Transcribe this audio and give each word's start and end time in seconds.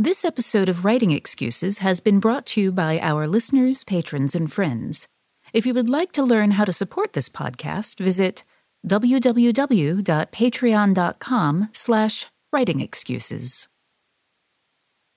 This 0.00 0.24
episode 0.24 0.68
of 0.68 0.84
Writing 0.84 1.10
Excuses 1.10 1.78
has 1.78 1.98
been 1.98 2.20
brought 2.20 2.46
to 2.46 2.60
you 2.60 2.70
by 2.70 3.00
our 3.00 3.26
listeners, 3.26 3.82
patrons, 3.82 4.36
and 4.36 4.52
friends. 4.52 5.08
If 5.52 5.66
you 5.66 5.74
would 5.74 5.90
like 5.90 6.12
to 6.12 6.22
learn 6.22 6.52
how 6.52 6.64
to 6.66 6.72
support 6.72 7.14
this 7.14 7.28
podcast, 7.28 7.98
visit 7.98 8.44
www.patreon.com 8.86 11.68
slash 11.72 12.26
writing 12.52 12.80
excuses. 12.80 13.66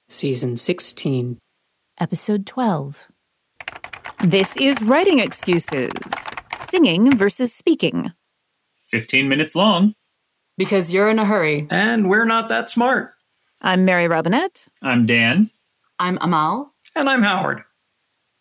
Season 0.10 0.58
16. 0.58 1.38
Episode 2.00 2.48
12. 2.48 3.08
This 4.24 4.58
is 4.58 4.82
Writing 4.82 5.20
Excuses. 5.20 5.91
Singing 6.63 7.16
versus 7.16 7.54
speaking. 7.54 8.13
15 8.88 9.30
minutes 9.30 9.55
long. 9.55 9.94
Because 10.58 10.91
you're 10.91 11.12
in 11.12 11.20
a 11.20 11.26
hurry. 11.26 11.68
And 11.70 12.10
we're 12.10 12.26
not 12.26 12.50
that 12.50 12.68
smart. 12.68 13.13
I'm 13.64 13.86
Mary 13.86 14.08
Robinette. 14.08 14.68
I'm 14.82 15.06
Dan. 15.06 15.52
I'm 16.00 16.18
Amal. 16.20 16.74
And 16.96 17.08
I'm 17.08 17.22
Howard. 17.22 17.62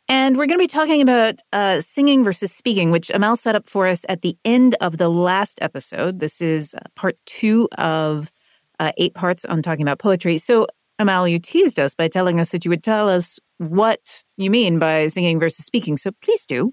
And 0.08 0.38
we're 0.38 0.46
going 0.46 0.58
to 0.58 0.62
be 0.62 0.66
talking 0.66 1.02
about 1.02 1.34
uh, 1.52 1.82
singing 1.82 2.24
versus 2.24 2.50
speaking, 2.50 2.90
which 2.90 3.10
Amal 3.12 3.36
set 3.36 3.54
up 3.54 3.68
for 3.68 3.86
us 3.86 4.06
at 4.08 4.22
the 4.22 4.38
end 4.46 4.76
of 4.80 4.96
the 4.96 5.10
last 5.10 5.58
episode. 5.60 6.20
This 6.20 6.40
is 6.40 6.74
uh, 6.74 6.80
part 6.96 7.18
two 7.26 7.68
of 7.76 8.32
uh, 8.78 8.92
eight 8.96 9.12
parts 9.12 9.44
on 9.44 9.60
talking 9.60 9.82
about 9.82 9.98
poetry. 9.98 10.38
So, 10.38 10.66
Amal, 10.98 11.28
you 11.28 11.38
teased 11.38 11.78
us 11.78 11.94
by 11.94 12.08
telling 12.08 12.40
us 12.40 12.48
that 12.50 12.64
you 12.64 12.70
would 12.70 12.82
tell 12.82 13.08
us 13.08 13.38
what 13.58 14.24
you 14.38 14.50
mean 14.50 14.78
by 14.78 15.08
singing 15.08 15.38
versus 15.38 15.66
speaking. 15.66 15.98
So, 15.98 16.12
please 16.22 16.46
do. 16.46 16.72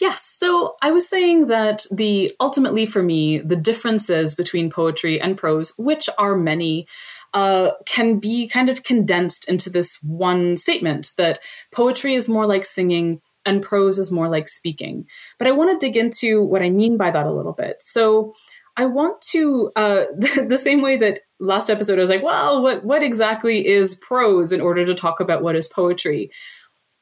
Yes. 0.00 0.22
So 0.36 0.76
I 0.80 0.92
was 0.92 1.08
saying 1.08 1.48
that 1.48 1.84
the 1.90 2.32
ultimately 2.38 2.86
for 2.86 3.02
me, 3.02 3.38
the 3.38 3.56
differences 3.56 4.34
between 4.36 4.70
poetry 4.70 5.20
and 5.20 5.36
prose, 5.36 5.72
which 5.76 6.08
are 6.18 6.36
many, 6.36 6.86
uh, 7.34 7.72
can 7.86 8.18
be 8.18 8.48
kind 8.48 8.68
of 8.68 8.82
condensed 8.82 9.48
into 9.48 9.70
this 9.70 9.98
one 10.02 10.56
statement 10.56 11.12
that 11.16 11.40
poetry 11.72 12.14
is 12.14 12.28
more 12.28 12.46
like 12.46 12.64
singing 12.64 13.20
and 13.44 13.62
prose 13.62 13.98
is 13.98 14.12
more 14.12 14.28
like 14.28 14.48
speaking. 14.48 15.06
But 15.38 15.48
I 15.48 15.52
want 15.52 15.78
to 15.78 15.86
dig 15.86 15.96
into 15.96 16.42
what 16.42 16.62
I 16.62 16.70
mean 16.70 16.96
by 16.96 17.10
that 17.10 17.26
a 17.26 17.32
little 17.32 17.52
bit. 17.52 17.80
So 17.80 18.32
I 18.76 18.86
want 18.86 19.20
to, 19.30 19.72
uh, 19.74 20.04
the, 20.16 20.46
the 20.48 20.58
same 20.58 20.82
way 20.82 20.96
that 20.98 21.20
last 21.40 21.70
episode 21.70 21.98
I 21.98 22.00
was 22.00 22.10
like, 22.10 22.22
well, 22.22 22.62
what, 22.62 22.84
what 22.84 23.02
exactly 23.02 23.66
is 23.66 23.94
prose 23.94 24.52
in 24.52 24.60
order 24.60 24.84
to 24.86 24.94
talk 24.94 25.20
about 25.20 25.42
what 25.42 25.56
is 25.56 25.68
poetry? 25.68 26.30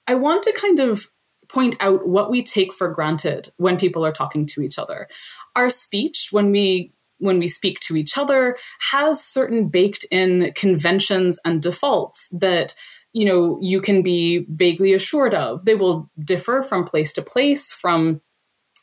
I 0.06 0.14
want 0.14 0.42
to 0.44 0.52
kind 0.52 0.78
of 0.78 1.06
point 1.48 1.76
out 1.80 2.06
what 2.06 2.30
we 2.30 2.42
take 2.42 2.72
for 2.72 2.88
granted 2.88 3.50
when 3.56 3.78
people 3.78 4.04
are 4.04 4.12
talking 4.12 4.46
to 4.46 4.62
each 4.62 4.78
other. 4.78 5.08
Our 5.54 5.70
speech, 5.70 6.28
when 6.30 6.50
we 6.50 6.92
when 7.18 7.38
we 7.38 7.48
speak 7.48 7.80
to 7.80 7.96
each 7.96 8.18
other, 8.18 8.56
has 8.90 9.22
certain 9.22 9.68
baked 9.68 10.04
in 10.10 10.52
conventions 10.54 11.38
and 11.44 11.62
defaults 11.62 12.28
that 12.32 12.74
you 13.12 13.24
know 13.24 13.58
you 13.60 13.80
can 13.80 14.02
be 14.02 14.46
vaguely 14.48 14.92
assured 14.92 15.34
of. 15.34 15.64
They 15.64 15.74
will 15.74 16.10
differ 16.22 16.62
from 16.62 16.84
place 16.84 17.12
to 17.14 17.22
place, 17.22 17.72
from 17.72 18.20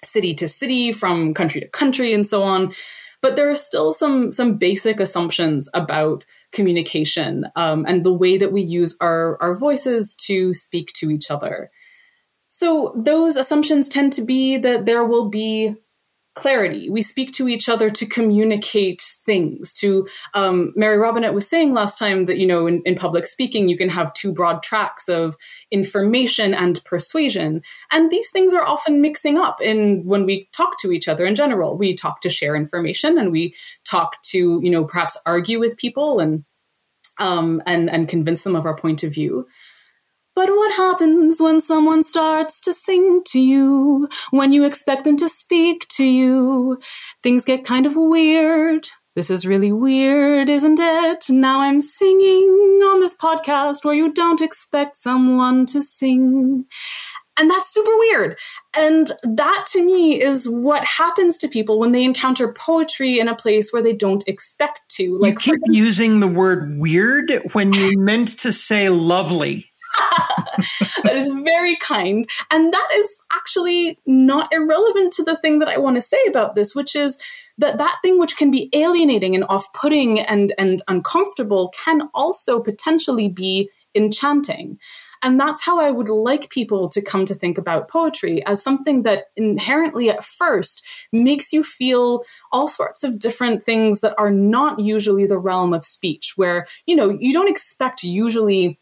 city 0.04 0.34
to 0.36 0.48
city, 0.48 0.92
from 0.92 1.34
country 1.34 1.62
to 1.62 1.68
country, 1.68 2.14
and 2.14 2.28
so 2.28 2.44
on. 2.44 2.74
But 3.22 3.38
there 3.38 3.50
are 3.50 3.56
still 3.56 3.94
some 3.94 4.32
some 4.32 4.58
basic 4.58 5.00
assumptions 5.00 5.70
about 5.74 6.26
communication 6.52 7.46
um, 7.56 7.86
and 7.88 8.04
the 8.06 8.14
way 8.14 8.38
that 8.38 8.52
we 8.52 8.62
use 8.62 8.98
our 9.00 9.42
our 9.42 9.56
voices 9.56 10.16
to 10.28 10.54
speak 10.54 10.92
to 10.94 11.10
each 11.10 11.32
other. 11.32 11.72
So 12.50 12.94
those 12.96 13.36
assumptions 13.36 13.90
tend 13.90 14.14
to 14.14 14.24
be 14.24 14.58
that 14.58 14.86
there 14.86 15.04
will 15.04 15.30
be 15.30 15.76
clarity. 16.36 16.90
We 16.90 17.02
speak 17.02 17.32
to 17.34 17.48
each 17.48 17.70
other 17.70 17.90
to 17.90 18.06
communicate 18.06 19.02
things. 19.26 19.72
To 19.74 20.08
um, 20.34 20.74
Mary 20.76 20.98
Robinette 20.98 21.34
was 21.34 21.48
saying 21.48 21.74
last 21.74 21.98
time 21.98 22.26
that 22.26 22.38
you 22.38 22.48
know 22.48 22.68
in, 22.68 22.82
in, 22.86 22.96
public 22.96 23.28
speaking 23.28 23.70
you 23.70 23.78
can 23.78 23.90
have 23.90 24.14
two 24.14 24.32
broad 24.32 24.64
tracks 24.64 25.08
of 25.08 25.36
information 25.72 26.54
and 26.54 26.84
persuasion, 26.86 27.62
and 27.92 28.12
these 28.12 28.30
things 28.32 28.54
are 28.54 28.64
often 28.64 29.02
mixing 29.02 29.38
up 29.38 29.62
in 29.62 30.04
when 30.06 30.26
we 30.26 30.50
talk 30.54 30.80
to 30.80 30.92
each 30.92 31.08
other 31.08 31.26
in 31.26 31.36
general. 31.36 31.78
We 31.78 31.96
talk 31.96 32.22
to 32.22 32.30
share 32.30 32.56
information, 32.56 33.18
and 33.18 33.32
we 33.32 33.54
talk 33.84 34.22
to 34.24 34.60
you 34.64 34.70
know 34.70 34.86
perhaps 34.86 35.18
argue 35.26 35.60
with 35.60 35.78
people 35.78 36.20
and 36.20 36.44
um, 37.20 37.62
and 37.66 37.90
and 37.90 38.08
convince 38.08 38.42
them 38.42 38.56
of 38.56 38.66
our 38.66 38.76
point 38.76 39.04
of 39.04 39.14
view. 39.14 39.48
But 40.36 40.50
what 40.50 40.76
happens 40.76 41.40
when 41.40 41.62
someone 41.62 42.04
starts 42.04 42.60
to 42.62 42.74
sing 42.74 43.22
to 43.28 43.40
you? 43.40 44.10
When 44.32 44.52
you 44.52 44.66
expect 44.66 45.04
them 45.04 45.18
to 45.18 45.30
speak 45.30 45.88
to 45.90 46.04
you? 46.04 46.80
Things 47.22 47.46
get 47.46 47.66
kind 47.66 47.86
of 47.86 47.96
weird. 47.96 48.90
This 49.16 49.30
is 49.30 49.46
really 49.46 49.72
weird, 49.72 50.50
isn't 50.50 50.80
it? 50.80 51.30
Now 51.30 51.60
I'm 51.60 51.80
singing 51.80 52.80
on 52.84 53.00
this 53.00 53.14
podcast 53.14 53.86
where 53.86 53.94
you 53.94 54.12
don't 54.12 54.42
expect 54.42 54.96
someone 54.96 55.68
to 55.68 55.84
sing. 55.84 56.66
And 57.38 57.50
that's 57.50 57.72
super 57.72 57.96
weird. 58.00 58.40
And 58.76 59.12
that 59.24 59.66
to 59.72 59.84
me 59.84 60.20
is 60.20 60.50
what 60.50 60.84
happens 60.84 61.38
to 61.40 61.48
people 61.48 61.80
when 61.80 61.92
they 61.92 62.04
encounter 62.04 62.52
poetry 62.52 63.20
in 63.20 63.28
a 63.28 63.36
place 63.36 63.72
where 63.72 63.84
they 63.84 63.94
don't 63.94 64.24
expect 64.28 64.82
to. 64.94 65.20
Like 65.20 65.46
you 65.46 65.54
keep 65.54 65.62
using 65.68 66.20
the 66.20 66.28
word 66.28 66.78
weird 66.80 67.32
when 67.54 67.74
you 67.74 67.94
meant 67.98 68.40
to 68.40 68.52
say 68.52 68.90
lovely. 68.90 69.72
that 71.04 71.16
is 71.16 71.28
very 71.28 71.76
kind. 71.78 72.28
And 72.52 72.74
that 72.74 72.88
is 72.96 73.10
actually 73.32 74.00
not 74.06 74.52
irrelevant 74.54 75.14
to 75.14 75.24
the 75.24 75.38
thing 75.38 75.60
that 75.60 75.70
I 75.70 75.78
want 75.78 75.96
to 75.96 76.02
say 76.02 76.24
about 76.28 76.56
this, 76.56 76.76
which 76.76 76.96
is 76.96 77.18
that 77.58 77.78
that 77.78 77.98
thing 78.02 78.20
which 78.20 78.38
can 78.38 78.52
be 78.52 78.70
alienating 78.74 79.36
and 79.36 79.46
off-putting 79.48 80.20
and, 80.20 80.54
and 80.58 80.82
uncomfortable 80.88 81.72
can 81.84 82.10
also 82.14 82.60
potentially 82.60 83.30
be 83.30 83.70
enchanting. 83.96 84.80
And 85.22 85.40
that's 85.40 85.64
how 85.64 85.80
I 85.80 85.90
would 85.90 86.10
like 86.10 86.50
people 86.50 86.90
to 86.90 87.02
come 87.02 87.26
to 87.26 87.36
think 87.36 87.58
about 87.58 87.88
poetry 87.90 88.46
as 88.46 88.62
something 88.62 89.04
that 89.04 89.26
inherently 89.38 90.10
at 90.10 90.24
first 90.24 90.86
makes 91.14 91.54
you 91.54 91.64
feel 91.64 92.24
all 92.52 92.68
sorts 92.68 93.04
of 93.04 93.20
different 93.20 93.66
things 93.66 94.02
that 94.02 94.16
are 94.18 94.32
not 94.32 94.80
usually 94.80 95.26
the 95.26 95.38
realm 95.38 95.74
of 95.74 95.86
speech, 95.86 96.34
where, 96.36 96.68
you 96.86 96.96
know, 96.96 97.10
you 97.10 97.32
don't 97.32 97.50
expect 97.50 98.04
usually 98.04 98.80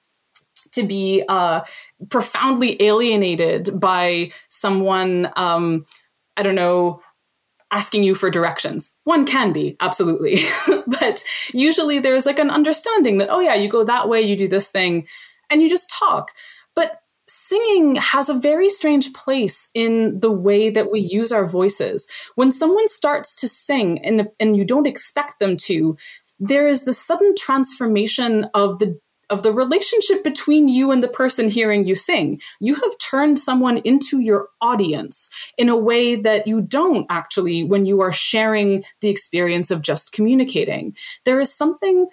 to 0.71 0.83
be 0.83 1.23
uh, 1.27 1.61
profoundly 2.09 2.81
alienated 2.81 3.79
by 3.79 4.31
someone, 4.47 5.31
um, 5.35 5.85
I 6.37 6.43
don't 6.43 6.55
know, 6.55 7.01
asking 7.71 8.03
you 8.03 8.15
for 8.15 8.29
directions. 8.29 8.89
One 9.05 9.25
can 9.25 9.53
be, 9.53 9.77
absolutely. 9.79 10.43
but 10.87 11.23
usually 11.53 11.99
there's 11.99 12.25
like 12.25 12.39
an 12.39 12.49
understanding 12.49 13.17
that, 13.17 13.29
oh, 13.29 13.39
yeah, 13.39 13.55
you 13.55 13.69
go 13.69 13.83
that 13.83 14.09
way, 14.09 14.21
you 14.21 14.35
do 14.35 14.47
this 14.47 14.69
thing, 14.69 15.07
and 15.49 15.61
you 15.61 15.69
just 15.69 15.89
talk. 15.89 16.31
But 16.75 17.01
singing 17.27 17.95
has 17.95 18.27
a 18.27 18.33
very 18.33 18.67
strange 18.67 19.13
place 19.13 19.69
in 19.73 20.19
the 20.19 20.31
way 20.31 20.69
that 20.69 20.91
we 20.91 20.99
use 20.99 21.31
our 21.31 21.45
voices. 21.45 22.07
When 22.35 22.51
someone 22.51 22.88
starts 22.88 23.35
to 23.38 23.47
sing 23.47 24.03
and, 24.03 24.27
and 24.39 24.57
you 24.57 24.65
don't 24.65 24.88
expect 24.88 25.39
them 25.39 25.55
to, 25.57 25.97
there 26.39 26.67
is 26.67 26.83
the 26.83 26.93
sudden 26.93 27.35
transformation 27.38 28.49
of 28.53 28.79
the 28.79 28.99
of 29.31 29.42
the 29.44 29.52
relationship 29.52 30.24
between 30.24 30.68
you 30.68 30.92
and 30.92 31.01
the 31.01 31.07
person 31.07 31.50
hearing 31.50 31.86
you 31.86 31.95
sing. 31.95 32.39
You 32.60 32.75
have 32.75 32.98
turned 33.00 33.39
someone 33.39 33.78
into 33.80 34.19
your 34.19 34.50
audience 34.62 35.30
in 35.57 35.69
a 35.69 35.75
way 35.75 36.16
that 36.16 36.45
you 36.45 36.62
don't 36.62 37.07
actually 37.10 37.63
when 37.63 37.86
you 37.86 38.01
are 38.01 38.13
sharing 38.13 38.83
the 39.00 39.10
experience 39.10 39.72
of 39.72 39.81
just 39.81 40.12
communicating. 40.12 40.95
There 41.25 41.39
is 41.39 41.54
something 41.54 42.07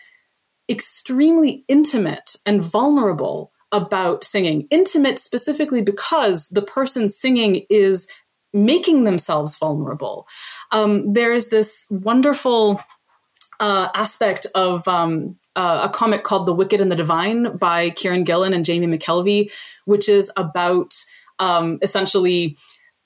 extremely 0.69 1.65
intimate 1.69 2.37
and 2.47 2.63
vulnerable 2.63 3.53
about 3.73 4.25
singing. 4.25 4.67
Intimate 4.71 5.19
specifically 5.19 5.83
because 5.83 6.49
the 6.49 6.63
person 6.63 7.09
singing 7.09 7.67
is 7.69 8.07
making 8.53 9.05
themselves 9.05 9.59
vulnerable. 9.59 10.27
Um, 10.73 11.13
there's 11.13 11.49
this 11.49 11.85
wonderful 11.91 12.81
uh, 13.61 13.89
aspect 13.95 14.47
of 14.55 14.87
um, 14.89 15.37
uh, 15.57 15.83
a 15.85 15.89
comic 15.89 16.25
called 16.25 16.47
The 16.47 16.55
Wicked 16.55 16.81
and 16.81 16.91
the 16.91 16.97
Divine 16.97 17.57
by 17.57 17.91
Kieron 17.91 18.25
Gillen 18.25 18.53
and 18.53 18.65
Jamie 18.65 18.87
McKelvie, 18.87 19.51
which 19.85 20.09
is 20.09 20.31
about 20.37 20.95
um, 21.39 21.79
essentially 21.83 22.57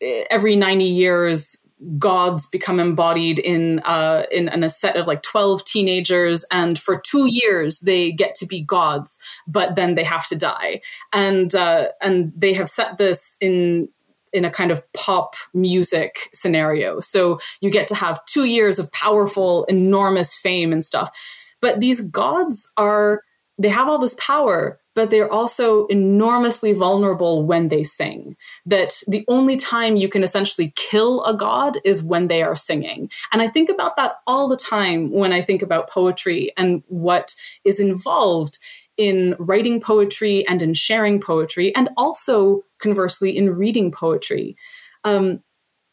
eh, 0.00 0.24
every 0.30 0.56
90 0.56 0.84
years 0.84 1.56
gods 1.98 2.46
become 2.46 2.78
embodied 2.78 3.38
in, 3.38 3.80
uh, 3.80 4.24
in 4.30 4.48
in 4.48 4.62
a 4.62 4.68
set 4.68 4.96
of 4.96 5.06
like 5.06 5.22
twelve 5.22 5.64
teenagers, 5.64 6.44
and 6.50 6.78
for 6.78 7.00
two 7.00 7.26
years 7.28 7.80
they 7.80 8.12
get 8.12 8.34
to 8.36 8.46
be 8.46 8.62
gods, 8.62 9.18
but 9.46 9.74
then 9.74 9.94
they 9.94 10.04
have 10.04 10.26
to 10.28 10.36
die, 10.36 10.80
and 11.12 11.54
uh, 11.54 11.88
and 12.00 12.32
they 12.36 12.52
have 12.52 12.68
set 12.68 12.98
this 12.98 13.36
in 13.40 13.88
in 14.32 14.44
a 14.44 14.50
kind 14.50 14.70
of 14.70 14.82
pop 14.92 15.34
music 15.52 16.30
scenario. 16.32 17.00
So 17.00 17.38
you 17.60 17.70
get 17.70 17.88
to 17.88 17.94
have 17.94 18.24
two 18.26 18.44
years 18.44 18.78
of 18.78 18.90
powerful, 18.92 19.64
enormous 19.64 20.34
fame 20.34 20.72
and 20.72 20.84
stuff. 20.84 21.14
But 21.62 21.80
these 21.80 22.02
gods 22.02 22.70
are, 22.76 23.22
they 23.56 23.70
have 23.70 23.88
all 23.88 23.98
this 23.98 24.16
power, 24.18 24.80
but 24.94 25.08
they're 25.08 25.32
also 25.32 25.86
enormously 25.86 26.74
vulnerable 26.74 27.46
when 27.46 27.68
they 27.68 27.82
sing. 27.82 28.36
That 28.66 28.92
the 29.08 29.24
only 29.28 29.56
time 29.56 29.96
you 29.96 30.10
can 30.10 30.22
essentially 30.22 30.74
kill 30.76 31.24
a 31.24 31.34
god 31.34 31.78
is 31.82 32.02
when 32.02 32.28
they 32.28 32.42
are 32.42 32.54
singing. 32.54 33.10
And 33.32 33.40
I 33.40 33.48
think 33.48 33.70
about 33.70 33.96
that 33.96 34.16
all 34.26 34.48
the 34.48 34.56
time 34.56 35.10
when 35.10 35.32
I 35.32 35.40
think 35.40 35.62
about 35.62 35.88
poetry 35.88 36.52
and 36.58 36.82
what 36.88 37.34
is 37.64 37.80
involved 37.80 38.58
in 38.98 39.34
writing 39.38 39.80
poetry 39.80 40.46
and 40.46 40.60
in 40.60 40.74
sharing 40.74 41.18
poetry, 41.18 41.74
and 41.74 41.88
also 41.96 42.62
conversely 42.78 43.34
in 43.34 43.56
reading 43.56 43.90
poetry. 43.90 44.56
Um, 45.04 45.42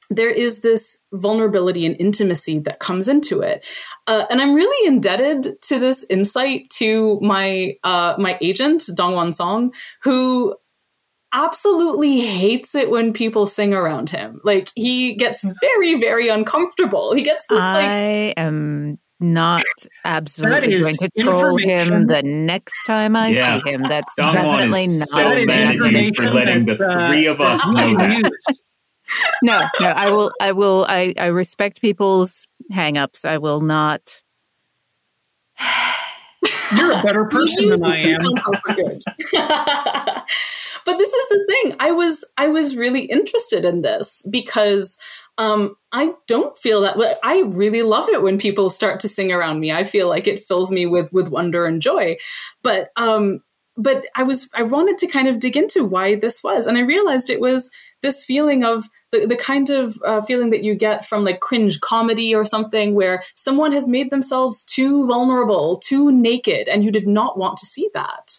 there 0.10 0.30
is 0.30 0.62
this 0.62 0.98
vulnerability 1.14 1.86
and 1.86 1.96
intimacy 2.00 2.60
that 2.60 2.80
comes 2.80 3.08
into 3.08 3.42
it, 3.42 3.66
uh, 4.08 4.26
and 4.30 4.42
I'm 4.42 4.54
really 4.54 4.88
indebted 4.88 5.62
to 5.64 5.80
this 5.80 6.06
insight 6.10 6.70
to 6.78 7.20
my 7.22 7.76
uh, 7.84 8.16
my 8.18 8.38
agent 8.42 8.82
Dongwon 8.82 9.34
Song, 9.34 9.74
who 10.04 10.56
absolutely 11.34 12.22
hates 12.22 12.74
it 12.76 12.90
when 12.90 13.14
people 13.14 13.46
sing 13.46 13.74
around 13.74 14.10
him. 14.10 14.42
Like 14.44 14.70
he 14.76 15.16
gets 15.16 15.44
very, 15.62 15.96
very 15.96 16.28
uncomfortable. 16.28 17.14
He 17.14 17.22
gets 17.24 17.46
this 17.48 17.60
like 17.60 17.86
I 17.86 18.34
am 18.38 18.98
not 19.20 19.64
absolutely 20.06 20.80
going 20.80 20.96
to 20.96 21.10
troll 21.20 21.58
him 21.58 22.08
the 22.08 22.24
next 22.24 22.84
time 22.84 23.16
I 23.16 23.30
Yeah. 23.30 23.60
see 23.60 23.70
him. 23.70 23.84
That's 23.84 24.14
Dongwon 24.16 24.34
definitely 24.34 24.84
is 24.86 25.00
not. 25.00 25.08
so 25.10 25.18
That 25.18 25.38
is 25.38 25.48
mad 25.48 25.76
at 25.82 25.92
you 25.92 26.14
for 26.14 26.26
letting 26.30 26.66
the 26.66 26.84
uh, 26.84 27.08
three 27.10 27.26
of 27.28 27.42
us 27.42 27.68
know 27.68 27.96
that. 27.98 28.32
No, 29.44 29.62
no. 29.80 29.88
I 29.88 30.12
will. 30.12 30.32
I 30.42 30.52
will. 30.52 30.86
I, 30.88 31.14
I 31.18 31.28
respect 31.28 31.82
people's 31.82 32.48
hangups. 32.72 33.26
I 33.26 33.38
will 33.38 33.62
not. 33.62 34.22
You're 36.76 36.98
a 36.98 37.04
better 37.04 37.26
person 37.26 37.70
than 37.70 37.84
I 37.84 37.98
am. 37.98 38.22
the 38.22 38.60
for 38.66 38.74
good. 38.74 39.02
but 40.86 40.98
this 40.98 41.14
is 41.14 41.28
the 41.30 41.46
thing. 41.48 41.76
I 41.80 41.92
was 41.92 42.24
I 42.38 42.48
was 42.48 42.76
really 42.76 43.02
interested 43.02 43.66
in 43.66 43.82
this 43.82 44.22
because 44.30 44.98
um, 45.38 45.76
I 45.92 46.14
don't 46.28 46.58
feel 46.60 46.82
that. 46.82 46.98
well, 46.98 47.18
I 47.24 47.42
really 47.42 47.82
love 47.82 48.10
it 48.10 48.22
when 48.22 48.38
people 48.38 48.70
start 48.70 49.00
to 49.02 49.08
sing 49.08 49.32
around 49.32 49.60
me. 49.60 49.72
I 49.72 49.84
feel 49.84 50.08
like 50.08 50.28
it 50.28 50.44
fills 50.44 50.72
me 50.72 50.86
with 50.86 51.12
with 51.12 51.30
wonder 51.30 51.66
and 51.66 51.82
joy. 51.82 52.18
But 52.62 52.90
um, 52.96 53.42
but 53.80 54.06
I 54.16 54.24
was 54.24 54.50
I 54.54 54.64
wanted 54.64 54.98
to 55.00 55.08
kind 55.08 55.28
of 55.28 55.40
dig 55.40 55.56
into 55.56 55.86
why 55.86 56.16
this 56.16 56.44
was, 56.44 56.68
and 56.68 56.78
I 56.78 56.82
realized 56.82 57.30
it 57.30 57.40
was 57.40 57.70
this 58.02 58.24
feeling 58.26 58.64
of 58.64 58.86
the, 59.12 59.26
the 59.26 59.38
kind 59.38 59.70
of 59.70 59.98
uh, 60.06 60.22
feeling 60.22 60.50
that 60.50 60.64
you 60.64 60.76
get 60.76 61.06
from 61.06 61.24
like 61.24 61.40
cringe 61.40 61.80
comedy 61.80 62.36
or 62.36 62.46
something 62.46 62.94
where 62.94 63.24
someone 63.36 63.72
has 63.72 63.88
made 63.88 64.12
themselves 64.12 64.64
too 64.64 65.08
vulnerable, 65.08 65.78
too 65.78 66.12
naked, 66.12 66.68
and 66.68 66.84
you 66.84 66.92
did 66.92 67.08
not 67.08 67.38
want 67.38 67.58
to 67.58 67.66
see 67.66 67.90
that. 67.94 68.38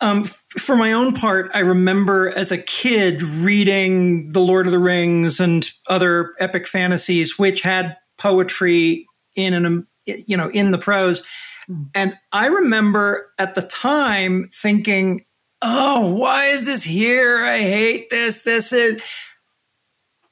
Um, 0.00 0.20
f- 0.20 0.42
for 0.58 0.76
my 0.76 0.92
own 0.92 1.12
part, 1.12 1.50
I 1.52 1.58
remember 1.58 2.30
as 2.30 2.50
a 2.50 2.58
kid 2.58 3.20
reading 3.20 4.32
The 4.32 4.40
Lord 4.40 4.66
of 4.66 4.72
the 4.72 4.78
Rings 4.78 5.40
and 5.40 5.68
other 5.88 6.32
epic 6.40 6.66
fantasies, 6.66 7.38
which 7.38 7.60
had 7.60 7.98
poetry 8.18 9.06
in 9.36 9.52
an, 9.52 9.86
you 10.06 10.38
know, 10.38 10.50
in 10.50 10.70
the 10.70 10.78
prose. 10.78 11.26
Hmm. 11.70 11.82
And 11.94 12.18
I 12.32 12.46
remember 12.46 13.30
at 13.38 13.54
the 13.54 13.62
time 13.62 14.48
thinking, 14.52 15.24
oh, 15.62 16.14
why 16.14 16.46
is 16.46 16.66
this 16.66 16.82
here? 16.82 17.44
I 17.44 17.58
hate 17.60 18.10
this. 18.10 18.42
This 18.42 18.72
is. 18.72 19.02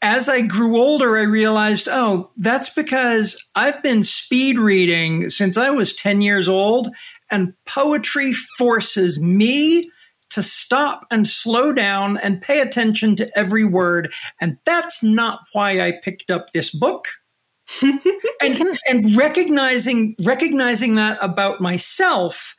As 0.01 0.29
I 0.29 0.43
grew 0.43 0.81
older, 0.81 1.19
I 1.19 1.23
realized, 1.23 1.89
oh, 1.91 2.31
that's 2.37 2.71
because 2.71 3.45
I've 3.57 3.83
been 3.83 4.05
speed 4.05 4.57
reading 4.57 5.29
since 5.29 5.57
I 5.57 5.71
was 5.71 5.93
10 5.93 6.23
years 6.23 6.49
old, 6.49 6.87
and 7.33 7.55
poetry 7.67 8.33
forces 8.33 9.19
me 9.19 9.91
to 10.31 10.43
stop 10.43 11.05
and 11.11 11.27
slow 11.27 11.73
down 11.73 12.17
and 12.17 12.41
pay 12.41 12.61
attention 12.61 13.17
to 13.17 13.29
every 13.37 13.65
word. 13.65 14.13
And 14.41 14.59
that's 14.65 15.03
not 15.03 15.41
why 15.53 15.81
I 15.81 15.95
picked 16.01 16.31
up 16.31 16.51
this 16.51 16.71
book 16.71 17.09
and, 18.41 18.79
and 18.89 19.17
recognizing 19.17 20.15
recognizing 20.21 20.95
that 20.95 21.19
about 21.21 21.61
myself 21.61 22.57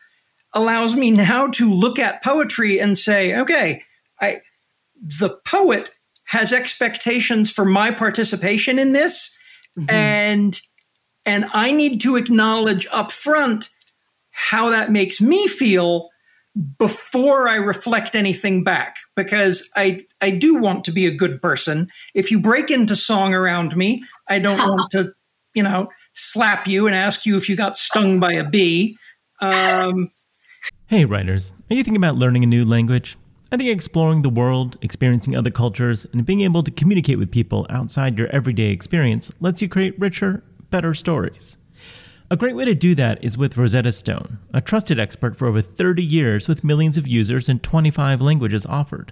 allows 0.53 0.95
me 0.95 1.11
now 1.11 1.47
to 1.47 1.69
look 1.71 1.97
at 1.97 2.23
poetry 2.23 2.79
and 2.79 2.97
say 2.97 3.35
okay 3.35 3.81
i 4.21 4.39
the 5.01 5.29
poet 5.45 5.91
has 6.27 6.53
expectations 6.53 7.51
for 7.51 7.65
my 7.65 7.89
participation 7.89 8.77
in 8.77 8.91
this 8.91 9.37
mm-hmm. 9.77 9.89
and 9.89 10.61
and 11.25 11.45
i 11.53 11.71
need 11.71 11.99
to 11.99 12.15
acknowledge 12.15 12.85
up 12.91 13.11
front 13.11 13.69
how 14.29 14.69
that 14.69 14.91
makes 14.91 15.19
me 15.19 15.47
feel 15.47 16.09
before 16.77 17.47
I 17.47 17.55
reflect 17.55 18.15
anything 18.15 18.63
back 18.63 18.97
because 19.15 19.69
I 19.75 20.01
I 20.21 20.31
do 20.31 20.55
want 20.55 20.83
to 20.85 20.91
be 20.91 21.05
a 21.05 21.15
good 21.15 21.41
person. 21.41 21.89
If 22.13 22.31
you 22.31 22.39
break 22.39 22.71
into 22.71 22.95
song 22.95 23.33
around 23.33 23.75
me, 23.77 24.01
I 24.29 24.39
don't 24.39 24.59
want 24.69 24.91
to, 24.91 25.13
you 25.53 25.63
know, 25.63 25.89
slap 26.13 26.67
you 26.67 26.87
and 26.87 26.95
ask 26.95 27.25
you 27.25 27.35
if 27.37 27.49
you 27.49 27.55
got 27.55 27.77
stung 27.77 28.19
by 28.19 28.33
a 28.33 28.47
bee. 28.47 28.97
Um, 29.41 30.11
Hey, 30.87 31.05
writers, 31.05 31.53
are 31.69 31.75
you 31.75 31.83
thinking 31.83 32.03
about 32.03 32.17
learning 32.17 32.43
a 32.43 32.47
new 32.47 32.65
language? 32.65 33.15
I 33.51 33.57
think 33.57 33.69
exploring 33.69 34.21
the 34.21 34.29
world, 34.29 34.77
experiencing 34.81 35.35
other 35.35 35.51
cultures, 35.51 36.05
and 36.13 36.25
being 36.25 36.41
able 36.41 36.63
to 36.63 36.71
communicate 36.71 37.17
with 37.17 37.31
people 37.31 37.65
outside 37.69 38.17
your 38.17 38.27
everyday 38.27 38.71
experience 38.71 39.31
lets 39.39 39.61
you 39.61 39.69
create 39.69 39.99
richer, 39.99 40.43
better 40.69 40.93
stories. 40.93 41.57
A 42.31 42.37
great 42.37 42.55
way 42.55 42.65
to 42.65 42.75
do 42.75 42.93
that 42.95 43.23
is 43.23 43.37
with 43.37 43.57
Rosetta 43.57 43.91
Stone, 43.91 44.37
a 44.53 44.61
trusted 44.61 44.99
expert 44.99 45.35
for 45.35 45.47
over 45.47 45.61
30 45.61 46.03
years 46.03 46.47
with 46.47 46.63
millions 46.63 46.97
of 46.97 47.07
users 47.07 47.49
and 47.49 47.61
25 47.63 48.21
languages 48.21 48.65
offered. 48.65 49.11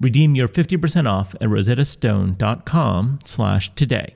Redeem 0.00 0.34
your 0.34 0.48
50% 0.48 1.10
off 1.10 1.34
at 1.34 1.48
rosettastone.com 1.48 3.18
slash 3.24 3.74
today. 3.74 4.14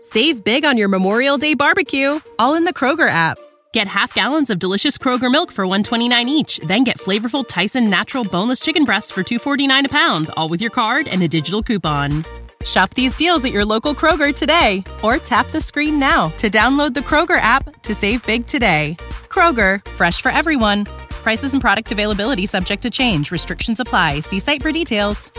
Save 0.00 0.42
big 0.44 0.64
on 0.64 0.78
your 0.78 0.88
Memorial 0.88 1.38
Day 1.38 1.54
barbecue, 1.54 2.20
all 2.38 2.54
in 2.54 2.64
the 2.64 2.72
Kroger 2.72 3.08
app. 3.08 3.38
Get 3.74 3.86
half 3.86 4.14
gallons 4.14 4.48
of 4.48 4.58
delicious 4.58 4.96
Kroger 4.96 5.30
milk 5.30 5.52
for 5.52 5.66
129 5.66 6.28
each, 6.28 6.58
then 6.60 6.84
get 6.84 6.98
flavorful 6.98 7.46
Tyson 7.46 7.90
natural 7.90 8.24
boneless 8.24 8.60
chicken 8.60 8.84
breasts 8.84 9.10
for 9.10 9.22
249 9.22 9.86
a 9.86 9.88
pound, 9.88 10.30
all 10.36 10.48
with 10.48 10.60
your 10.60 10.70
card 10.70 11.08
and 11.08 11.22
a 11.22 11.28
digital 11.28 11.62
coupon. 11.62 12.24
Shop 12.64 12.90
these 12.90 13.16
deals 13.16 13.44
at 13.44 13.52
your 13.52 13.64
local 13.64 13.94
Kroger 13.94 14.34
today 14.34 14.82
or 15.02 15.18
tap 15.18 15.50
the 15.50 15.60
screen 15.60 15.98
now 15.98 16.30
to 16.30 16.50
download 16.50 16.94
the 16.94 17.00
Kroger 17.00 17.40
app 17.40 17.82
to 17.82 17.94
save 17.94 18.24
big 18.26 18.46
today. 18.46 18.96
Kroger, 19.28 19.86
fresh 19.92 20.20
for 20.20 20.30
everyone. 20.30 20.86
Prices 21.28 21.52
and 21.52 21.60
product 21.60 21.92
availability 21.92 22.46
subject 22.46 22.80
to 22.84 22.88
change. 22.88 23.30
Restrictions 23.30 23.80
apply. 23.80 24.20
See 24.20 24.40
site 24.40 24.62
for 24.62 24.72
details. 24.72 25.30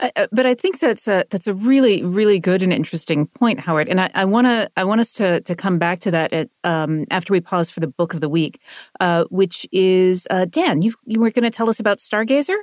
Uh, 0.00 0.28
but 0.30 0.46
I 0.46 0.54
think 0.54 0.78
that's 0.78 1.08
a 1.08 1.24
that's 1.30 1.48
a 1.48 1.54
really 1.54 2.04
really 2.04 2.38
good 2.38 2.62
and 2.62 2.72
interesting 2.72 3.26
point, 3.26 3.58
Howard. 3.58 3.88
And 3.88 4.00
I 4.00 4.24
want 4.24 4.46
to 4.46 4.70
I 4.76 4.84
want 4.84 5.00
us 5.00 5.12
to 5.14 5.40
to 5.40 5.56
come 5.56 5.80
back 5.80 5.98
to 6.02 6.12
that 6.12 6.32
at, 6.32 6.48
um, 6.62 7.06
after 7.10 7.32
we 7.32 7.40
pause 7.40 7.68
for 7.68 7.80
the 7.80 7.88
book 7.88 8.14
of 8.14 8.20
the 8.20 8.28
week, 8.28 8.60
uh, 9.00 9.24
which 9.30 9.66
is 9.72 10.28
uh, 10.30 10.44
Dan. 10.44 10.80
You 10.80 10.94
you 11.06 11.18
were 11.18 11.32
going 11.32 11.42
to 11.42 11.50
tell 11.50 11.70
us 11.70 11.80
about 11.80 11.98
Stargazer. 11.98 12.58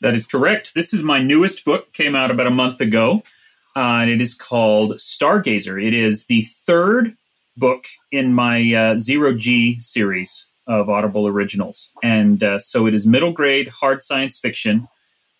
That 0.00 0.14
is 0.14 0.26
correct. 0.26 0.74
This 0.74 0.92
is 0.92 1.04
my 1.04 1.22
newest 1.22 1.64
book. 1.64 1.92
Came 1.92 2.16
out 2.16 2.32
about 2.32 2.48
a 2.48 2.50
month 2.50 2.80
ago, 2.80 3.22
uh, 3.76 4.02
and 4.02 4.10
it 4.10 4.20
is 4.20 4.34
called 4.34 4.94
Stargazer. 4.94 5.80
It 5.80 5.94
is 5.94 6.26
the 6.26 6.42
third 6.42 7.16
book 7.56 7.86
in 8.10 8.34
my 8.34 8.74
uh, 8.74 8.96
Zero 8.96 9.34
G 9.34 9.78
series 9.80 10.48
of 10.66 10.88
Audible 10.88 11.26
originals, 11.26 11.92
and 12.02 12.42
uh, 12.42 12.58
so 12.58 12.86
it 12.86 12.94
is 12.94 13.06
middle 13.06 13.32
grade 13.32 13.68
hard 13.68 14.02
science 14.02 14.38
fiction 14.38 14.88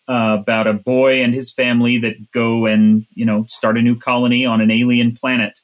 uh, 0.07 0.37
about 0.39 0.67
a 0.67 0.73
boy 0.73 1.21
and 1.21 1.33
his 1.33 1.51
family 1.51 1.97
that 1.97 2.31
go 2.31 2.65
and 2.65 3.05
you 3.13 3.25
know 3.25 3.45
start 3.47 3.77
a 3.77 3.81
new 3.81 3.97
colony 3.97 4.45
on 4.45 4.61
an 4.61 4.71
alien 4.71 5.13
planet, 5.13 5.59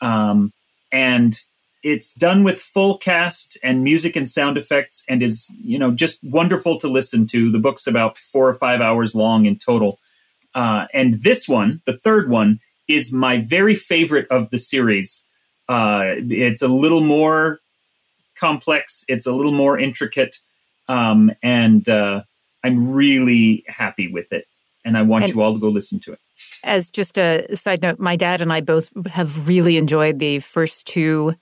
um, 0.00 0.52
and 0.92 1.40
it's 1.82 2.12
done 2.12 2.42
with 2.42 2.60
full 2.60 2.98
cast 2.98 3.56
and 3.62 3.84
music 3.84 4.16
and 4.16 4.28
sound 4.28 4.58
effects, 4.58 5.04
and 5.08 5.22
is 5.22 5.54
you 5.62 5.78
know 5.78 5.92
just 5.92 6.22
wonderful 6.24 6.78
to 6.78 6.88
listen 6.88 7.26
to. 7.26 7.50
The 7.50 7.60
book's 7.60 7.86
about 7.86 8.18
four 8.18 8.48
or 8.48 8.54
five 8.54 8.80
hours 8.80 9.14
long 9.14 9.44
in 9.44 9.56
total, 9.56 9.98
uh, 10.54 10.86
and 10.92 11.22
this 11.22 11.48
one, 11.48 11.80
the 11.86 11.96
third 11.96 12.28
one, 12.28 12.58
is 12.88 13.12
my 13.12 13.38
very 13.38 13.74
favorite 13.74 14.26
of 14.30 14.50
the 14.50 14.58
series. 14.58 15.25
Uh, 15.68 16.14
it's 16.30 16.62
a 16.62 16.68
little 16.68 17.00
more 17.00 17.60
complex. 18.38 19.04
It's 19.08 19.26
a 19.26 19.32
little 19.32 19.52
more 19.52 19.78
intricate, 19.78 20.38
um, 20.88 21.32
and 21.42 21.88
uh, 21.88 22.22
I'm 22.62 22.92
really 22.92 23.64
happy 23.66 24.08
with 24.08 24.32
it, 24.32 24.46
and 24.84 24.96
I 24.96 25.02
want 25.02 25.24
and 25.24 25.34
you 25.34 25.42
all 25.42 25.54
to 25.54 25.60
go 25.60 25.68
listen 25.68 26.00
to 26.00 26.12
it. 26.12 26.20
As 26.64 26.90
just 26.90 27.18
a 27.18 27.56
side 27.56 27.82
note, 27.82 27.98
my 27.98 28.16
dad 28.16 28.40
and 28.40 28.52
I 28.52 28.60
both 28.60 28.90
have 29.06 29.48
really 29.48 29.76
enjoyed 29.76 30.18
the 30.18 30.40
first 30.40 30.86
two, 30.86 31.34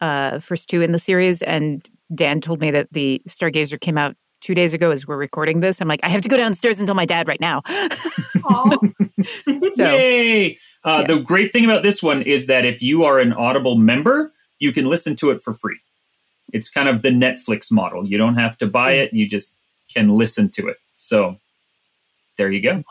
uh, 0.00 0.40
first 0.40 0.68
two 0.68 0.82
in 0.82 0.92
the 0.92 0.98
series, 0.98 1.42
and 1.42 1.88
Dan 2.14 2.40
told 2.40 2.60
me 2.60 2.70
that 2.70 2.88
the 2.92 3.22
Stargazer 3.28 3.80
came 3.80 3.96
out 3.96 4.16
two 4.40 4.54
days 4.54 4.74
ago 4.74 4.90
as 4.90 5.06
we're 5.06 5.16
recording 5.16 5.60
this. 5.60 5.80
I'm 5.80 5.88
like, 5.88 6.00
I 6.02 6.08
have 6.08 6.20
to 6.20 6.28
go 6.28 6.36
downstairs 6.36 6.78
and 6.78 6.86
tell 6.86 6.94
my 6.94 7.06
dad 7.06 7.28
right 7.28 7.40
now. 7.40 7.62
so, 9.74 9.94
Yay! 9.94 10.58
Uh, 10.84 11.04
yeah. 11.08 11.14
The 11.14 11.22
great 11.22 11.52
thing 11.52 11.64
about 11.64 11.82
this 11.82 12.02
one 12.02 12.22
is 12.22 12.46
that 12.46 12.64
if 12.64 12.82
you 12.82 13.04
are 13.04 13.18
an 13.18 13.32
Audible 13.32 13.76
member, 13.76 14.32
you 14.58 14.72
can 14.72 14.86
listen 14.86 15.16
to 15.16 15.30
it 15.30 15.42
for 15.42 15.52
free. 15.54 15.78
It's 16.52 16.68
kind 16.68 16.88
of 16.88 17.02
the 17.02 17.10
Netflix 17.10 17.72
model. 17.72 18.06
You 18.06 18.18
don't 18.18 18.34
have 18.34 18.58
to 18.58 18.66
buy 18.66 18.94
hmm. 18.94 19.00
it. 19.00 19.12
You 19.12 19.28
just 19.28 19.56
can 19.92 20.10
listen 20.10 20.50
to 20.50 20.68
it. 20.68 20.76
So 20.94 21.36
there 22.36 22.50
you 22.50 22.60
go. 22.60 22.82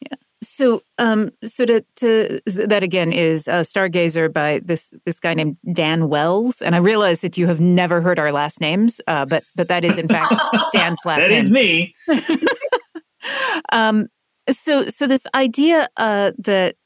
Yeah. 0.00 0.16
So, 0.42 0.82
um, 0.98 1.30
so 1.44 1.64
to, 1.66 1.84
to 1.96 2.40
that 2.46 2.82
again 2.82 3.12
is 3.12 3.46
uh, 3.48 3.60
Stargazer 3.60 4.32
by 4.32 4.60
this 4.64 4.92
this 5.04 5.20
guy 5.20 5.34
named 5.34 5.56
Dan 5.72 6.08
Wells, 6.08 6.60
and 6.60 6.74
I 6.74 6.78
realize 6.78 7.20
that 7.20 7.38
you 7.38 7.46
have 7.46 7.60
never 7.60 8.00
heard 8.00 8.18
our 8.18 8.32
last 8.32 8.60
names, 8.60 9.00
uh, 9.06 9.24
but 9.26 9.44
but 9.56 9.68
that 9.68 9.84
is 9.84 9.98
in 9.98 10.08
fact 10.08 10.34
Dan's 10.72 10.98
last 11.04 11.20
that 11.20 11.30
name. 11.30 11.30
That 11.30 11.44
is 11.44 11.50
me. 11.50 11.94
um, 13.72 14.08
so 14.50 14.86
so 14.88 15.06
this 15.06 15.26
idea 15.34 15.88
uh, 15.96 16.32
that 16.38 16.76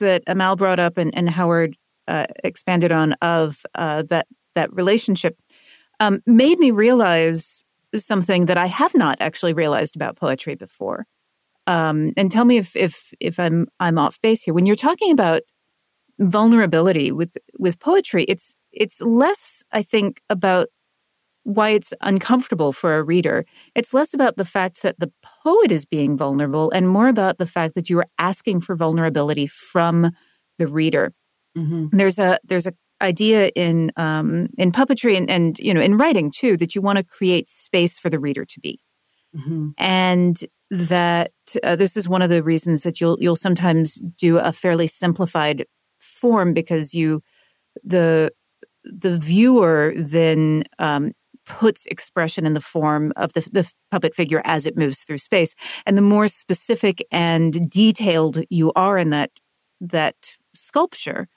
that 0.00 0.22
Amal 0.26 0.56
brought 0.56 0.80
up 0.80 0.96
and, 0.96 1.14
and 1.16 1.28
Howard 1.30 1.76
uh, 2.08 2.26
expanded 2.42 2.92
on 2.92 3.12
of 3.14 3.64
uh, 3.74 4.02
that 4.04 4.26
that 4.54 4.72
relationship 4.72 5.36
um, 6.00 6.20
made 6.26 6.58
me 6.58 6.70
realize 6.70 7.64
something 7.96 8.46
that 8.46 8.58
I 8.58 8.66
have 8.66 8.94
not 8.94 9.16
actually 9.20 9.52
realized 9.52 9.96
about 9.96 10.16
poetry 10.16 10.54
before. 10.54 11.06
Um, 11.66 12.12
and 12.16 12.30
tell 12.30 12.44
me 12.44 12.56
if 12.58 12.76
if 12.76 13.12
if 13.20 13.38
I'm 13.38 13.66
I'm 13.80 13.98
off 13.98 14.20
base 14.20 14.42
here. 14.42 14.54
When 14.54 14.66
you're 14.66 14.76
talking 14.76 15.12
about 15.12 15.42
vulnerability 16.18 17.12
with 17.12 17.36
with 17.58 17.78
poetry, 17.78 18.24
it's 18.24 18.54
it's 18.72 19.00
less, 19.00 19.62
I 19.72 19.82
think, 19.82 20.20
about 20.28 20.68
why 21.44 21.70
it's 21.70 21.92
uncomfortable 22.00 22.72
for 22.72 22.96
a 22.96 23.02
reader. 23.02 23.44
It's 23.74 23.94
less 23.94 24.12
about 24.12 24.36
the 24.36 24.44
fact 24.44 24.82
that 24.82 24.98
the 24.98 25.12
poet 25.44 25.70
is 25.70 25.84
being 25.84 26.16
vulnerable 26.16 26.70
and 26.70 26.88
more 26.88 27.08
about 27.08 27.38
the 27.38 27.46
fact 27.46 27.74
that 27.74 27.88
you 27.88 27.98
are 27.98 28.08
asking 28.18 28.62
for 28.62 28.74
vulnerability 28.74 29.46
from 29.46 30.10
the 30.58 30.66
reader. 30.66 31.12
Mm-hmm. 31.56 31.96
There's 31.96 32.18
a 32.18 32.38
there's 32.44 32.66
a 32.66 32.74
idea 33.00 33.50
in 33.54 33.92
um, 33.96 34.48
in 34.56 34.72
puppetry 34.72 35.16
and, 35.16 35.30
and 35.30 35.58
you 35.58 35.74
know 35.74 35.80
in 35.80 35.96
writing 35.96 36.32
too 36.34 36.56
that 36.56 36.74
you 36.74 36.80
want 36.80 36.98
to 36.98 37.04
create 37.04 37.48
space 37.48 37.98
for 37.98 38.08
the 38.10 38.18
reader 38.18 38.44
to 38.44 38.60
be, 38.60 38.80
mm-hmm. 39.36 39.70
and 39.78 40.44
that 40.70 41.32
uh, 41.62 41.76
this 41.76 41.96
is 41.96 42.08
one 42.08 42.22
of 42.22 42.30
the 42.30 42.42
reasons 42.42 42.82
that 42.82 43.00
you'll 43.00 43.18
you'll 43.20 43.36
sometimes 43.36 44.00
do 44.18 44.38
a 44.38 44.52
fairly 44.52 44.86
simplified 44.86 45.66
form 46.00 46.54
because 46.54 46.94
you 46.94 47.22
the 47.82 48.32
the 48.84 49.18
viewer 49.18 49.94
then 49.96 50.64
um, 50.78 51.12
puts 51.46 51.86
expression 51.86 52.46
in 52.46 52.54
the 52.54 52.60
form 52.60 53.12
of 53.16 53.32
the, 53.34 53.46
the 53.52 53.70
puppet 53.90 54.14
figure 54.14 54.42
as 54.44 54.66
it 54.66 54.76
moves 54.76 55.02
through 55.02 55.18
space 55.18 55.54
and 55.86 55.96
the 55.96 56.02
more 56.02 56.28
specific 56.28 57.06
and 57.10 57.70
detailed 57.70 58.42
you 58.50 58.72
are 58.74 58.96
in 58.98 59.10
that 59.10 59.30
that 59.80 60.16
sculpture 60.54 61.28